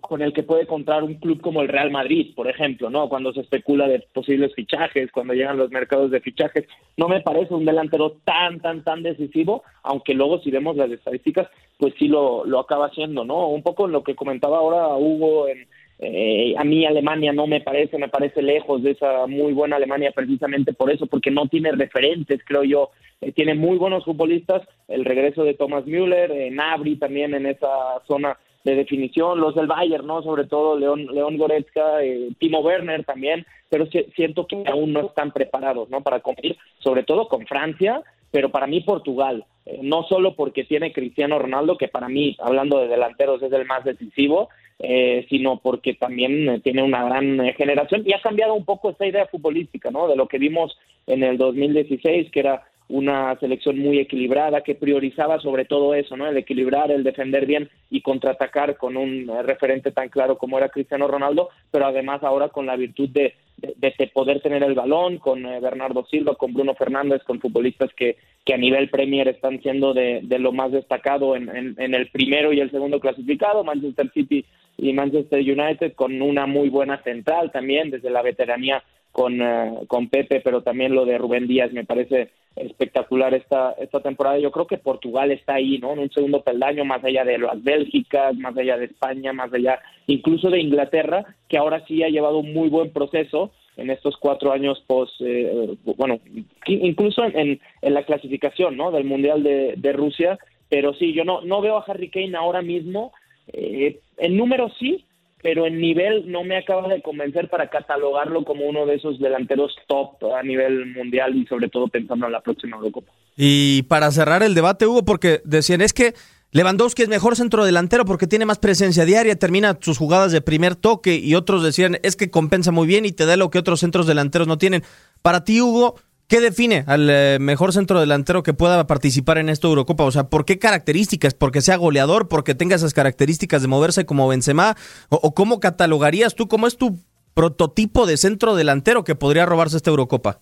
con 0.00 0.22
el 0.22 0.32
que 0.32 0.42
puede 0.42 0.66
contar 0.66 1.02
un 1.02 1.14
club 1.14 1.40
como 1.40 1.62
el 1.62 1.68
Real 1.68 1.90
Madrid, 1.90 2.34
por 2.34 2.48
ejemplo, 2.48 2.90
¿no? 2.90 3.08
Cuando 3.08 3.32
se 3.32 3.40
especula 3.40 3.88
de 3.88 4.04
posibles 4.12 4.54
fichajes, 4.54 5.10
cuando 5.10 5.34
llegan 5.34 5.56
los 5.56 5.70
mercados 5.70 6.10
de 6.10 6.20
fichajes, 6.20 6.66
no 6.96 7.08
me 7.08 7.22
parece 7.22 7.54
un 7.54 7.64
delantero 7.64 8.16
tan, 8.24 8.60
tan, 8.60 8.84
tan 8.84 9.02
decisivo, 9.02 9.64
aunque 9.82 10.14
luego 10.14 10.38
si 10.40 10.50
vemos 10.50 10.76
las 10.76 10.90
estadísticas, 10.90 11.48
pues 11.78 11.94
sí 11.98 12.08
lo, 12.08 12.44
lo 12.44 12.60
acaba 12.60 12.86
haciendo, 12.86 13.24
¿no? 13.24 13.48
Un 13.48 13.62
poco 13.62 13.86
lo 13.86 14.02
que 14.02 14.14
comentaba 14.14 14.58
ahora 14.58 14.96
Hugo, 14.96 15.48
en, 15.48 15.66
eh, 15.98 16.54
a 16.58 16.64
mí 16.64 16.84
Alemania 16.84 17.32
no 17.32 17.46
me 17.46 17.62
parece, 17.62 17.96
me 17.96 18.08
parece 18.08 18.42
lejos 18.42 18.82
de 18.82 18.90
esa 18.90 19.26
muy 19.26 19.54
buena 19.54 19.76
Alemania 19.76 20.12
precisamente 20.14 20.74
por 20.74 20.90
eso, 20.90 21.06
porque 21.06 21.30
no 21.30 21.48
tiene 21.48 21.72
referentes, 21.72 22.40
creo 22.44 22.64
yo, 22.64 22.90
eh, 23.22 23.32
tiene 23.32 23.54
muy 23.54 23.78
buenos 23.78 24.04
futbolistas, 24.04 24.62
el 24.88 25.06
regreso 25.06 25.42
de 25.42 25.54
Thomas 25.54 25.86
Müller, 25.86 26.30
eh, 26.32 26.50
Nabri 26.50 26.96
también 26.96 27.34
en 27.34 27.46
esa 27.46 27.68
zona 28.06 28.36
de 28.66 28.74
definición, 28.74 29.38
los 29.38 29.54
del 29.54 29.68
Bayern, 29.68 30.08
¿no? 30.08 30.22
Sobre 30.22 30.44
todo 30.44 30.76
León, 30.76 31.06
León 31.06 31.36
Goretzka, 31.36 32.02
eh, 32.02 32.30
Timo 32.40 32.58
Werner 32.58 33.04
también, 33.04 33.46
pero 33.68 33.86
siento 34.16 34.48
que 34.48 34.64
aún 34.66 34.92
no 34.92 35.06
están 35.06 35.30
preparados, 35.30 35.88
¿no? 35.88 36.00
Para 36.00 36.18
competir, 36.18 36.56
sobre 36.80 37.04
todo 37.04 37.28
con 37.28 37.46
Francia, 37.46 38.02
pero 38.32 38.50
para 38.50 38.66
mí 38.66 38.80
Portugal, 38.80 39.44
eh, 39.66 39.78
no 39.82 40.02
solo 40.02 40.34
porque 40.34 40.64
tiene 40.64 40.92
Cristiano 40.92 41.38
Ronaldo, 41.38 41.78
que 41.78 41.86
para 41.86 42.08
mí, 42.08 42.36
hablando 42.40 42.80
de 42.80 42.88
delanteros, 42.88 43.40
es 43.40 43.52
el 43.52 43.66
más 43.66 43.84
decisivo, 43.84 44.48
eh, 44.80 45.24
sino 45.30 45.60
porque 45.60 45.94
también 45.94 46.60
tiene 46.62 46.82
una 46.82 47.04
gran 47.04 47.38
generación 47.54 48.02
y 48.04 48.14
ha 48.14 48.20
cambiado 48.20 48.54
un 48.54 48.64
poco 48.64 48.90
esta 48.90 49.06
idea 49.06 49.26
futbolística, 49.26 49.92
¿no? 49.92 50.08
De 50.08 50.16
lo 50.16 50.26
que 50.26 50.38
vimos 50.38 50.76
en 51.06 51.22
el 51.22 51.38
2016, 51.38 52.32
que 52.32 52.40
era 52.40 52.64
una 52.88 53.36
selección 53.40 53.78
muy 53.78 53.98
equilibrada 53.98 54.62
que 54.62 54.74
priorizaba 54.74 55.40
sobre 55.40 55.64
todo 55.64 55.94
eso, 55.94 56.16
¿no? 56.16 56.26
El 56.26 56.36
equilibrar, 56.36 56.90
el 56.90 57.02
defender 57.02 57.46
bien 57.46 57.68
y 57.90 58.00
contraatacar 58.00 58.76
con 58.76 58.96
un 58.96 59.28
eh, 59.28 59.42
referente 59.42 59.90
tan 59.90 60.08
claro 60.08 60.38
como 60.38 60.58
era 60.58 60.68
Cristiano 60.68 61.08
Ronaldo, 61.08 61.48
pero 61.70 61.86
además 61.86 62.22
ahora 62.22 62.48
con 62.48 62.66
la 62.66 62.76
virtud 62.76 63.08
de, 63.08 63.34
de, 63.56 64.10
poder 64.14 64.40
tener 64.40 64.62
el 64.62 64.74
balón, 64.74 65.18
con 65.18 65.44
eh, 65.46 65.58
Bernardo 65.60 66.06
Silva, 66.08 66.36
con 66.36 66.52
Bruno 66.52 66.74
Fernández, 66.74 67.22
con 67.24 67.40
futbolistas 67.40 67.92
que, 67.94 68.16
que 68.44 68.54
a 68.54 68.58
nivel 68.58 68.88
Premier 68.88 69.26
están 69.28 69.60
siendo 69.62 69.92
de, 69.92 70.20
de 70.22 70.38
lo 70.38 70.52
más 70.52 70.70
destacado 70.70 71.34
en, 71.34 71.48
en, 71.48 71.74
en 71.78 71.94
el 71.94 72.08
primero 72.10 72.52
y 72.52 72.60
el 72.60 72.70
segundo 72.70 73.00
clasificado, 73.00 73.64
Manchester 73.64 74.10
City 74.12 74.44
y 74.78 74.92
Manchester 74.92 75.40
United, 75.40 75.94
con 75.94 76.20
una 76.22 76.46
muy 76.46 76.68
buena 76.68 77.02
central 77.02 77.50
también, 77.50 77.90
desde 77.90 78.10
la 78.10 78.22
veteranía 78.22 78.82
con, 79.16 79.40
eh, 79.40 79.72
con 79.88 80.08
Pepe, 80.08 80.42
pero 80.44 80.62
también 80.62 80.94
lo 80.94 81.06
de 81.06 81.16
Rubén 81.16 81.46
Díaz 81.46 81.72
me 81.72 81.84
parece 81.84 82.30
espectacular 82.56 83.34
esta, 83.34 83.72
esta 83.72 84.00
temporada. 84.00 84.38
Yo 84.38 84.50
creo 84.50 84.66
que 84.66 84.78
Portugal 84.78 85.30
está 85.30 85.54
ahí, 85.54 85.78
¿no? 85.78 85.92
En 85.92 86.00
un 86.00 86.10
segundo 86.10 86.42
peldaño, 86.42 86.84
más 86.84 87.04
allá 87.04 87.24
de 87.24 87.38
las 87.38 87.62
Bélgicas, 87.62 88.34
más 88.36 88.56
allá 88.56 88.76
de 88.78 88.86
España, 88.86 89.32
más 89.32 89.52
allá 89.52 89.78
incluso 90.06 90.50
de 90.50 90.60
Inglaterra, 90.60 91.24
que 91.48 91.58
ahora 91.58 91.84
sí 91.86 92.02
ha 92.02 92.08
llevado 92.08 92.38
un 92.38 92.52
muy 92.52 92.68
buen 92.68 92.90
proceso 92.92 93.52
en 93.76 93.90
estos 93.90 94.16
cuatro 94.16 94.52
años 94.52 94.82
post, 94.86 95.12
eh, 95.20 95.76
bueno, 95.96 96.18
incluso 96.66 97.24
en, 97.24 97.60
en, 97.82 97.94
la 97.94 98.04
clasificación, 98.04 98.76
¿no? 98.76 98.90
Del 98.90 99.04
Mundial 99.04 99.42
de, 99.42 99.74
de 99.76 99.92
Rusia, 99.92 100.38
pero 100.70 100.94
sí, 100.94 101.12
yo 101.12 101.24
no, 101.24 101.42
no 101.42 101.60
veo 101.60 101.76
a 101.76 101.84
Harry 101.86 102.08
Kane 102.08 102.36
ahora 102.36 102.62
mismo, 102.62 103.12
eh, 103.52 104.00
en 104.16 104.36
número 104.36 104.70
sí, 104.78 105.04
pero 105.42 105.66
en 105.66 105.80
nivel 105.80 106.30
no 106.30 106.44
me 106.44 106.56
acaba 106.56 106.88
de 106.88 107.02
convencer 107.02 107.48
para 107.48 107.68
catalogarlo 107.68 108.44
como 108.44 108.66
uno 108.66 108.86
de 108.86 108.94
esos 108.94 109.18
delanteros 109.18 109.76
top 109.86 110.34
a 110.34 110.42
nivel 110.42 110.86
mundial 110.86 111.36
y 111.36 111.46
sobre 111.46 111.68
todo 111.68 111.88
pensando 111.88 112.26
en 112.26 112.32
la 112.32 112.40
próxima 112.40 112.76
Eurocopa. 112.76 113.12
Y 113.36 113.82
para 113.82 114.10
cerrar 114.10 114.42
el 114.42 114.54
debate, 114.54 114.86
Hugo, 114.86 115.04
porque 115.04 115.42
decían 115.44 115.82
es 115.82 115.92
que 115.92 116.14
Lewandowski 116.52 117.02
es 117.02 117.08
mejor 117.08 117.36
centro 117.36 117.66
delantero 117.66 118.04
porque 118.06 118.26
tiene 118.26 118.46
más 118.46 118.58
presencia 118.58 119.04
diaria, 119.04 119.38
termina 119.38 119.76
sus 119.80 119.98
jugadas 119.98 120.32
de 120.32 120.40
primer 120.40 120.74
toque 120.74 121.16
y 121.16 121.34
otros 121.34 121.62
decían 121.62 121.98
es 122.02 122.16
que 122.16 122.30
compensa 122.30 122.72
muy 122.72 122.86
bien 122.86 123.04
y 123.04 123.12
te 123.12 123.26
da 123.26 123.36
lo 123.36 123.50
que 123.50 123.58
otros 123.58 123.80
centros 123.80 124.06
delanteros 124.06 124.48
no 124.48 124.56
tienen. 124.56 124.82
Para 125.20 125.44
ti, 125.44 125.60
Hugo, 125.60 125.96
¿qué 126.28 126.40
define 126.40 126.84
al 126.86 127.08
eh, 127.10 127.38
mejor 127.40 127.72
centro 127.72 128.00
delantero 128.00 128.42
que 128.42 128.54
pueda 128.54 128.86
participar 128.86 129.38
en 129.38 129.48
esta 129.48 129.68
Eurocopa? 129.68 130.04
O 130.04 130.10
sea, 130.10 130.24
¿por 130.24 130.44
qué 130.44 130.58
características? 130.58 131.34
¿Porque 131.34 131.60
sea 131.60 131.76
goleador? 131.76 132.28
¿Porque 132.28 132.54
tenga 132.54 132.76
esas 132.76 132.94
características 132.94 133.62
de 133.62 133.68
moverse 133.68 134.06
como 134.06 134.28
Benzema? 134.28 134.74
¿O, 135.08 135.34
cómo 135.34 135.60
catalogarías 135.60 136.34
tú? 136.34 136.48
¿Cómo 136.48 136.66
es 136.66 136.76
tu 136.76 136.96
prototipo 137.34 138.06
de 138.06 138.16
centro 138.16 138.54
delantero 138.54 139.04
que 139.04 139.14
podría 139.14 139.46
robarse 139.46 139.76
esta 139.76 139.90
Eurocopa? 139.90 140.40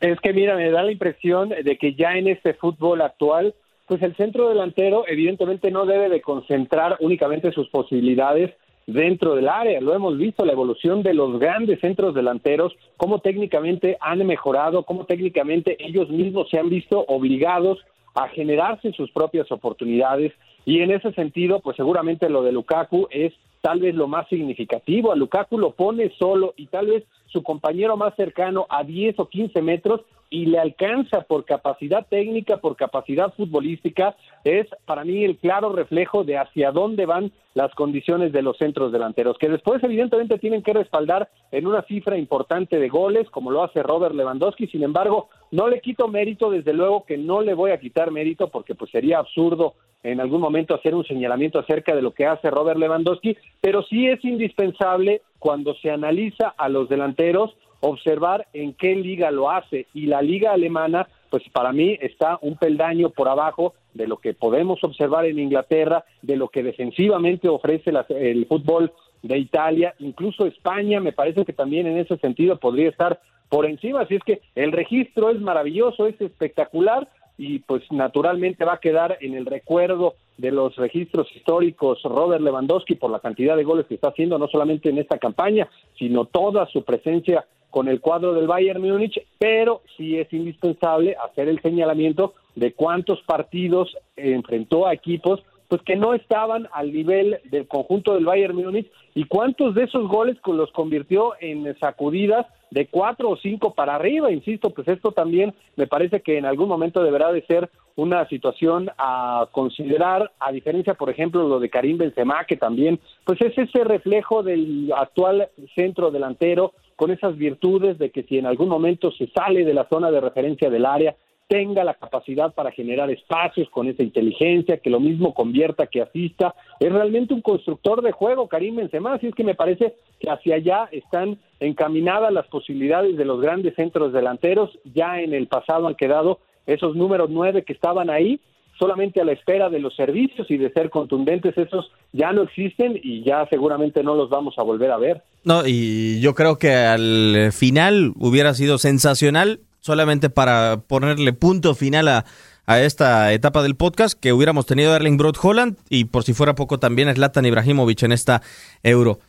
Es 0.00 0.18
que 0.20 0.32
mira, 0.32 0.56
me 0.56 0.70
da 0.70 0.82
la 0.82 0.92
impresión 0.92 1.50
de 1.50 1.78
que 1.78 1.94
ya 1.94 2.16
en 2.16 2.28
este 2.28 2.54
fútbol 2.54 3.00
actual, 3.00 3.54
pues 3.86 4.02
el 4.02 4.14
centro 4.16 4.48
delantero 4.48 5.04
evidentemente 5.06 5.70
no 5.70 5.86
debe 5.86 6.08
de 6.08 6.20
concentrar 6.20 6.96
únicamente 7.00 7.52
sus 7.52 7.68
posibilidades 7.68 8.50
dentro 8.86 9.34
del 9.34 9.48
área. 9.48 9.80
Lo 9.80 9.94
hemos 9.94 10.16
visto, 10.18 10.44
la 10.44 10.52
evolución 10.52 11.02
de 11.02 11.14
los 11.14 11.38
grandes 11.38 11.80
centros 11.80 12.14
delanteros, 12.14 12.72
cómo 12.96 13.20
técnicamente 13.20 13.96
han 14.00 14.26
mejorado, 14.26 14.84
cómo 14.84 15.04
técnicamente 15.06 15.76
ellos 15.78 16.08
mismos 16.10 16.48
se 16.50 16.58
han 16.58 16.68
visto 16.68 17.04
obligados 17.08 17.78
a 18.14 18.28
generarse 18.28 18.92
sus 18.92 19.10
propias 19.10 19.50
oportunidades. 19.50 20.32
Y 20.64 20.80
en 20.80 20.90
ese 20.90 21.12
sentido, 21.12 21.60
pues 21.60 21.76
seguramente 21.76 22.28
lo 22.28 22.42
de 22.42 22.52
Lukaku 22.52 23.08
es 23.10 23.32
tal 23.60 23.80
vez 23.80 23.94
lo 23.94 24.08
más 24.08 24.28
significativo. 24.28 25.12
A 25.12 25.16
Lukaku 25.16 25.58
lo 25.58 25.70
pone 25.70 26.10
solo 26.18 26.54
y 26.56 26.66
tal 26.66 26.86
vez 26.86 27.04
su 27.34 27.42
compañero 27.42 27.96
más 27.96 28.14
cercano 28.14 28.66
a 28.70 28.84
10 28.84 29.18
o 29.18 29.28
15 29.28 29.60
metros 29.60 30.00
y 30.30 30.46
le 30.46 30.58
alcanza 30.58 31.22
por 31.22 31.44
capacidad 31.44 32.06
técnica, 32.08 32.58
por 32.58 32.76
capacidad 32.76 33.34
futbolística, 33.34 34.16
es 34.44 34.66
para 34.86 35.04
mí 35.04 35.24
el 35.24 35.36
claro 35.36 35.72
reflejo 35.72 36.24
de 36.24 36.38
hacia 36.38 36.70
dónde 36.70 37.06
van 37.06 37.32
las 37.54 37.72
condiciones 37.74 38.32
de 38.32 38.42
los 38.42 38.56
centros 38.56 38.90
delanteros, 38.92 39.36
que 39.38 39.48
después 39.48 39.82
evidentemente 39.82 40.38
tienen 40.38 40.62
que 40.62 40.72
respaldar 40.72 41.28
en 41.52 41.66
una 41.66 41.82
cifra 41.82 42.16
importante 42.16 42.78
de 42.78 42.88
goles, 42.88 43.28
como 43.30 43.50
lo 43.50 43.62
hace 43.62 43.82
Robert 43.82 44.14
Lewandowski, 44.14 44.66
sin 44.68 44.82
embargo, 44.82 45.28
no 45.50 45.68
le 45.68 45.80
quito 45.80 46.08
mérito, 46.08 46.50
desde 46.50 46.72
luego 46.72 47.04
que 47.04 47.16
no 47.18 47.42
le 47.42 47.54
voy 47.54 47.70
a 47.72 47.78
quitar 47.78 48.10
mérito, 48.10 48.48
porque 48.48 48.74
pues 48.74 48.90
sería 48.90 49.18
absurdo 49.18 49.74
en 50.02 50.20
algún 50.20 50.40
momento 50.40 50.74
hacer 50.74 50.94
un 50.94 51.04
señalamiento 51.04 51.58
acerca 51.58 51.94
de 51.94 52.02
lo 52.02 52.12
que 52.12 52.26
hace 52.26 52.50
Robert 52.50 52.78
Lewandowski, 52.78 53.36
pero 53.60 53.82
sí 53.84 54.06
es 54.06 54.22
indispensable 54.24 55.22
cuando 55.44 55.74
se 55.74 55.90
analiza 55.90 56.54
a 56.56 56.70
los 56.70 56.88
delanteros 56.88 57.54
observar 57.80 58.46
en 58.54 58.72
qué 58.72 58.96
liga 58.96 59.30
lo 59.30 59.50
hace. 59.50 59.88
Y 59.92 60.06
la 60.06 60.22
liga 60.22 60.52
alemana 60.52 61.06
pues 61.28 61.42
para 61.52 61.70
mí 61.70 61.98
está 62.00 62.38
un 62.40 62.56
peldaño 62.56 63.10
por 63.10 63.28
abajo 63.28 63.74
de 63.92 64.06
lo 64.06 64.16
que 64.16 64.32
podemos 64.32 64.82
observar 64.82 65.26
en 65.26 65.38
Inglaterra, 65.38 66.06
de 66.22 66.36
lo 66.36 66.48
que 66.48 66.62
defensivamente 66.62 67.46
ofrece 67.46 67.92
el 68.08 68.46
fútbol 68.46 68.90
de 69.22 69.36
Italia, 69.36 69.94
incluso 69.98 70.46
España 70.46 70.98
me 71.00 71.12
parece 71.12 71.44
que 71.44 71.52
también 71.52 71.86
en 71.86 71.98
ese 71.98 72.16
sentido 72.16 72.58
podría 72.58 72.88
estar 72.88 73.20
por 73.50 73.66
encima, 73.66 74.00
así 74.00 74.14
es 74.14 74.22
que 74.22 74.40
el 74.54 74.72
registro 74.72 75.28
es 75.28 75.40
maravilloso, 75.40 76.06
es 76.06 76.18
espectacular 76.22 77.06
y 77.36 77.60
pues 77.60 77.82
naturalmente 77.90 78.64
va 78.64 78.74
a 78.74 78.80
quedar 78.80 79.18
en 79.20 79.34
el 79.34 79.46
recuerdo 79.46 80.14
de 80.36 80.50
los 80.50 80.76
registros 80.76 81.28
históricos 81.34 82.02
Robert 82.02 82.42
Lewandowski 82.42 82.96
por 82.96 83.10
la 83.10 83.20
cantidad 83.20 83.56
de 83.56 83.64
goles 83.64 83.86
que 83.86 83.94
está 83.94 84.08
haciendo 84.08 84.38
no 84.38 84.48
solamente 84.48 84.88
en 84.88 84.98
esta 84.98 85.18
campaña, 85.18 85.68
sino 85.98 86.26
toda 86.26 86.66
su 86.66 86.84
presencia 86.84 87.44
con 87.70 87.88
el 87.88 88.00
cuadro 88.00 88.34
del 88.34 88.46
Bayern 88.46 88.80
Múnich, 88.80 89.20
pero 89.38 89.82
sí 89.96 90.16
es 90.18 90.32
indispensable 90.32 91.16
hacer 91.24 91.48
el 91.48 91.60
señalamiento 91.60 92.34
de 92.54 92.72
cuántos 92.72 93.20
partidos 93.22 93.96
enfrentó 94.16 94.86
a 94.86 94.94
equipos 94.94 95.42
pues 95.68 95.82
que 95.82 95.96
no 95.96 96.14
estaban 96.14 96.68
al 96.72 96.92
nivel 96.92 97.40
del 97.44 97.66
conjunto 97.66 98.14
del 98.14 98.26
Bayern 98.26 98.54
Múnich 98.54 98.90
y 99.14 99.24
cuántos 99.24 99.74
de 99.74 99.84
esos 99.84 100.06
goles 100.08 100.36
los 100.46 100.70
convirtió 100.70 101.32
en 101.40 101.76
sacudidas 101.80 102.46
de 102.74 102.88
cuatro 102.88 103.30
o 103.30 103.36
cinco 103.36 103.72
para 103.72 103.94
arriba, 103.94 104.32
insisto, 104.32 104.70
pues 104.70 104.88
esto 104.88 105.12
también 105.12 105.54
me 105.76 105.86
parece 105.86 106.22
que 106.22 106.38
en 106.38 106.44
algún 106.44 106.68
momento 106.68 107.04
deberá 107.04 107.30
de 107.30 107.46
ser 107.46 107.70
una 107.94 108.28
situación 108.28 108.90
a 108.98 109.46
considerar, 109.52 110.32
a 110.40 110.50
diferencia, 110.50 110.94
por 110.94 111.08
ejemplo, 111.08 111.46
lo 111.46 111.60
de 111.60 111.70
Karim 111.70 111.98
Benzema, 111.98 112.44
que 112.46 112.56
también, 112.56 112.98
pues 113.24 113.40
es 113.42 113.56
ese 113.56 113.84
reflejo 113.84 114.42
del 114.42 114.92
actual 114.92 115.50
centro 115.76 116.10
delantero 116.10 116.72
con 116.96 117.12
esas 117.12 117.36
virtudes 117.38 117.96
de 117.98 118.10
que 118.10 118.24
si 118.24 118.38
en 118.38 118.46
algún 118.46 118.68
momento 118.68 119.12
se 119.12 119.28
sale 119.28 119.64
de 119.64 119.74
la 119.74 119.88
zona 119.88 120.10
de 120.10 120.20
referencia 120.20 120.68
del 120.68 120.84
área, 120.84 121.14
tenga 121.46 121.84
la 121.84 121.94
capacidad 121.94 122.54
para 122.54 122.70
generar 122.70 123.10
espacios 123.10 123.68
con 123.70 123.88
esa 123.88 124.02
inteligencia, 124.02 124.78
que 124.78 124.90
lo 124.90 125.00
mismo 125.00 125.34
convierta, 125.34 125.86
que 125.86 126.02
asista. 126.02 126.54
Es 126.80 126.92
realmente 126.92 127.34
un 127.34 127.42
constructor 127.42 128.02
de 128.02 128.12
juego, 128.12 128.48
Karim 128.48 128.76
Benzema, 128.76 129.14
así 129.14 129.26
es 129.26 129.34
que 129.34 129.44
me 129.44 129.54
parece 129.54 129.94
que 130.20 130.30
hacia 130.30 130.56
allá 130.56 130.88
están 130.90 131.38
encaminadas 131.60 132.32
las 132.32 132.46
posibilidades 132.46 133.16
de 133.16 133.24
los 133.24 133.40
grandes 133.40 133.74
centros 133.74 134.12
delanteros. 134.12 134.70
Ya 134.94 135.20
en 135.20 135.34
el 135.34 135.46
pasado 135.46 135.86
han 135.86 135.94
quedado 135.94 136.40
esos 136.66 136.96
números 136.96 137.28
nueve 137.30 137.64
que 137.64 137.74
estaban 137.74 138.10
ahí 138.10 138.40
solamente 138.78 139.20
a 139.20 139.24
la 139.24 139.32
espera 139.32 139.70
de 139.70 139.78
los 139.78 139.94
servicios 139.94 140.50
y 140.50 140.56
de 140.56 140.72
ser 140.72 140.90
contundentes, 140.90 141.56
esos 141.56 141.90
ya 142.12 142.32
no 142.32 142.42
existen 142.42 142.98
y 143.02 143.22
ya 143.22 143.46
seguramente 143.48 144.02
no 144.02 144.14
los 144.14 144.28
vamos 144.30 144.54
a 144.58 144.62
volver 144.62 144.90
a 144.90 144.98
ver. 144.98 145.22
No, 145.44 145.62
y 145.66 146.20
yo 146.20 146.34
creo 146.34 146.58
que 146.58 146.74
al 146.74 147.52
final 147.52 148.12
hubiera 148.18 148.54
sido 148.54 148.78
sensacional, 148.78 149.60
solamente 149.84 150.30
para 150.30 150.80
ponerle 150.86 151.34
punto 151.34 151.74
final 151.74 152.08
a, 152.08 152.24
a 152.64 152.80
esta 152.80 153.32
etapa 153.34 153.62
del 153.62 153.76
podcast, 153.76 154.18
que 154.18 154.32
hubiéramos 154.32 154.64
tenido 154.64 154.92
a 154.92 154.96
Erling 154.96 155.18
Broad 155.18 155.34
Holland 155.40 155.76
y 155.90 156.06
por 156.06 156.24
si 156.24 156.32
fuera 156.32 156.54
poco 156.54 156.78
también 156.78 157.14
Zlatan 157.14 157.44
Ibrahimovic 157.44 158.02
en 158.04 158.12
esta 158.12 158.40
Euro. 158.82 159.20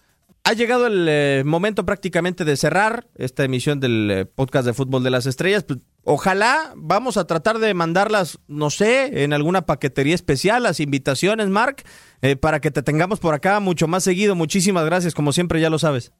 Ha 0.46 0.54
llegado 0.54 0.88
el 0.88 1.08
eh, 1.10 1.44
momento 1.46 1.86
prácticamente 1.86 2.46
de 2.46 2.56
cerrar 2.56 3.08
esta 3.16 3.44
emisión 3.44 3.82
del 3.82 4.12
eh, 4.12 4.26
podcast 4.26 4.66
de 4.66 4.74
Fútbol 4.74 5.04
de 5.04 5.10
las 5.10 5.26
Estrellas. 5.26 5.64
Pues, 5.64 5.80
ojalá 6.04 6.72
vamos 6.78 7.18
a 7.18 7.26
tratar 7.26 7.60
de 7.60 7.74
mandarlas, 7.74 8.40
no 8.48 8.70
sé, 8.70 9.24
en 9.24 9.34
alguna 9.34 9.66
paquetería 9.66 10.16
especial, 10.16 10.64
las 10.64 10.80
invitaciones, 10.80 11.50
Mark, 11.50 11.84
eh, 12.22 12.38
para 12.38 12.62
que 12.62 12.72
te 12.72 12.84
tengamos 12.84 13.20
por 13.20 13.34
acá 13.34 13.60
mucho 13.60 13.88
más 13.88 14.04
seguido. 14.04 14.36
Muchísimas 14.36 14.86
gracias, 14.86 15.14
como 15.16 15.34
siempre, 15.34 15.60
ya 15.60 15.70
lo 15.70 15.80
sabes. 15.80 16.14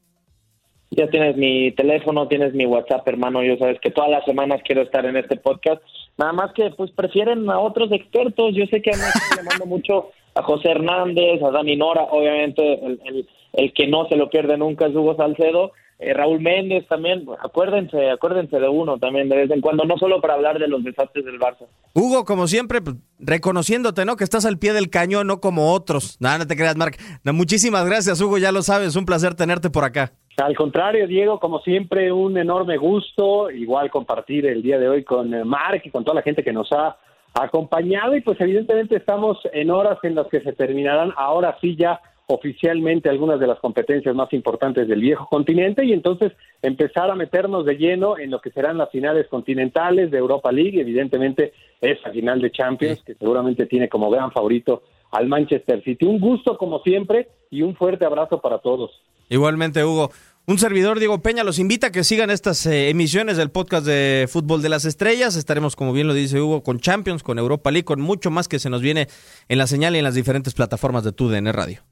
Ya 0.90 1.08
tienes 1.08 1.36
mi 1.36 1.72
teléfono, 1.72 2.28
tienes 2.28 2.54
mi 2.54 2.64
WhatsApp, 2.64 3.06
hermano. 3.08 3.42
Yo 3.42 3.56
sabes 3.56 3.78
que 3.80 3.90
todas 3.90 4.10
las 4.10 4.24
semanas 4.24 4.60
quiero 4.64 4.82
estar 4.82 5.04
en 5.04 5.16
este 5.16 5.36
podcast. 5.36 5.82
Nada 6.16 6.32
más 6.32 6.52
que, 6.52 6.70
pues, 6.70 6.90
prefieren 6.92 7.50
a 7.50 7.58
otros 7.58 7.90
expertos. 7.92 8.54
Yo 8.54 8.66
sé 8.66 8.80
que 8.80 8.90
a 8.90 8.96
mí 8.96 9.02
me 9.36 9.42
mando 9.42 9.66
mucho 9.66 10.10
a 10.36 10.42
José 10.42 10.70
Hernández, 10.70 11.42
a 11.42 11.50
Dani 11.50 11.76
Nora, 11.76 12.02
obviamente 12.10 12.74
el, 12.84 13.26
el, 13.54 13.72
que 13.72 13.86
no 13.86 14.06
se 14.08 14.16
lo 14.16 14.28
pierde 14.28 14.58
nunca 14.58 14.86
es 14.86 14.94
Hugo 14.94 15.16
Salcedo, 15.16 15.72
eh, 15.98 16.12
Raúl 16.12 16.40
Méndez 16.40 16.86
también, 16.88 17.26
acuérdense, 17.42 18.10
acuérdense 18.10 18.60
de 18.60 18.68
uno 18.68 18.98
también 18.98 19.30
de 19.30 19.36
vez 19.36 19.50
en 19.50 19.62
cuando, 19.62 19.84
no 19.84 19.96
solo 19.96 20.20
para 20.20 20.34
hablar 20.34 20.58
de 20.58 20.68
los 20.68 20.84
desastres 20.84 21.24
del 21.24 21.38
Barça. 21.38 21.66
Hugo, 21.94 22.24
como 22.24 22.46
siempre, 22.46 22.82
pues, 22.82 22.96
reconociéndote, 23.18 24.04
¿no? 24.04 24.16
Que 24.16 24.24
estás 24.24 24.44
al 24.44 24.58
pie 24.58 24.74
del 24.74 24.90
cañón, 24.90 25.26
no 25.26 25.40
como 25.40 25.72
otros. 25.72 26.18
Nada, 26.20 26.38
no 26.38 26.46
te 26.46 26.56
creas, 26.56 26.76
Marc. 26.76 26.98
muchísimas 27.24 27.86
gracias, 27.86 28.20
Hugo, 28.20 28.36
ya 28.36 28.52
lo 28.52 28.62
sabes, 28.62 28.94
un 28.94 29.06
placer 29.06 29.34
tenerte 29.34 29.70
por 29.70 29.84
acá. 29.84 30.12
Al 30.36 30.54
contrario, 30.54 31.06
Diego, 31.06 31.40
como 31.40 31.60
siempre, 31.60 32.12
un 32.12 32.36
enorme 32.36 32.76
gusto, 32.76 33.50
igual 33.50 33.90
compartir 33.90 34.44
el 34.44 34.60
día 34.60 34.78
de 34.78 34.88
hoy 34.88 35.02
con 35.02 35.32
eh, 35.32 35.44
Marc 35.44 35.86
y 35.86 35.90
con 35.90 36.04
toda 36.04 36.16
la 36.16 36.22
gente 36.22 36.44
que 36.44 36.52
nos 36.52 36.70
ha 36.72 36.98
acompañado 37.32 38.16
y 38.16 38.20
pues 38.20 38.40
evidentemente 38.40 38.96
estamos 38.96 39.38
en 39.52 39.70
horas 39.70 39.98
en 40.02 40.14
las 40.14 40.26
que 40.28 40.40
se 40.40 40.52
terminarán 40.52 41.12
ahora 41.16 41.56
sí 41.60 41.76
ya 41.76 42.00
oficialmente 42.26 43.08
algunas 43.08 43.38
de 43.38 43.46
las 43.46 43.60
competencias 43.60 44.14
más 44.14 44.32
importantes 44.32 44.88
del 44.88 45.00
viejo 45.00 45.26
continente 45.28 45.84
y 45.84 45.92
entonces 45.92 46.32
empezar 46.60 47.10
a 47.10 47.14
meternos 47.14 47.64
de 47.64 47.76
lleno 47.76 48.18
en 48.18 48.30
lo 48.30 48.40
que 48.40 48.50
serán 48.50 48.78
las 48.78 48.90
finales 48.90 49.28
continentales 49.28 50.10
de 50.10 50.18
Europa 50.18 50.50
League, 50.50 50.80
evidentemente 50.80 51.52
esa 51.80 52.10
final 52.10 52.40
de 52.40 52.50
Champions 52.50 53.02
que 53.04 53.14
seguramente 53.14 53.66
tiene 53.66 53.88
como 53.88 54.10
gran 54.10 54.32
favorito 54.32 54.82
al 55.12 55.28
Manchester 55.28 55.82
City. 55.84 56.04
Un 56.04 56.18
gusto 56.18 56.58
como 56.58 56.80
siempre 56.80 57.28
y 57.50 57.62
un 57.62 57.76
fuerte 57.76 58.04
abrazo 58.04 58.40
para 58.40 58.58
todos. 58.58 58.90
Igualmente, 59.28 59.84
Hugo. 59.84 60.10
Un 60.48 60.58
servidor, 60.58 61.00
Diego 61.00 61.22
Peña, 61.22 61.42
los 61.42 61.58
invita 61.58 61.88
a 61.88 61.92
que 61.92 62.04
sigan 62.04 62.30
estas 62.30 62.66
eh, 62.66 62.88
emisiones 62.88 63.36
del 63.36 63.50
podcast 63.50 63.84
de 63.84 64.28
Fútbol 64.28 64.62
de 64.62 64.68
las 64.68 64.84
Estrellas. 64.84 65.34
Estaremos, 65.34 65.74
como 65.74 65.92
bien 65.92 66.06
lo 66.06 66.14
dice 66.14 66.40
Hugo, 66.40 66.62
con 66.62 66.78
Champions, 66.78 67.24
con 67.24 67.40
Europa 67.40 67.72
League, 67.72 67.84
con 67.84 68.00
mucho 68.00 68.30
más 68.30 68.46
que 68.46 68.60
se 68.60 68.70
nos 68.70 68.80
viene 68.80 69.08
en 69.48 69.58
la 69.58 69.66
señal 69.66 69.96
y 69.96 69.98
en 69.98 70.04
las 70.04 70.14
diferentes 70.14 70.54
plataformas 70.54 71.02
de 71.02 71.10
TUDN 71.10 71.52
Radio. 71.52 71.82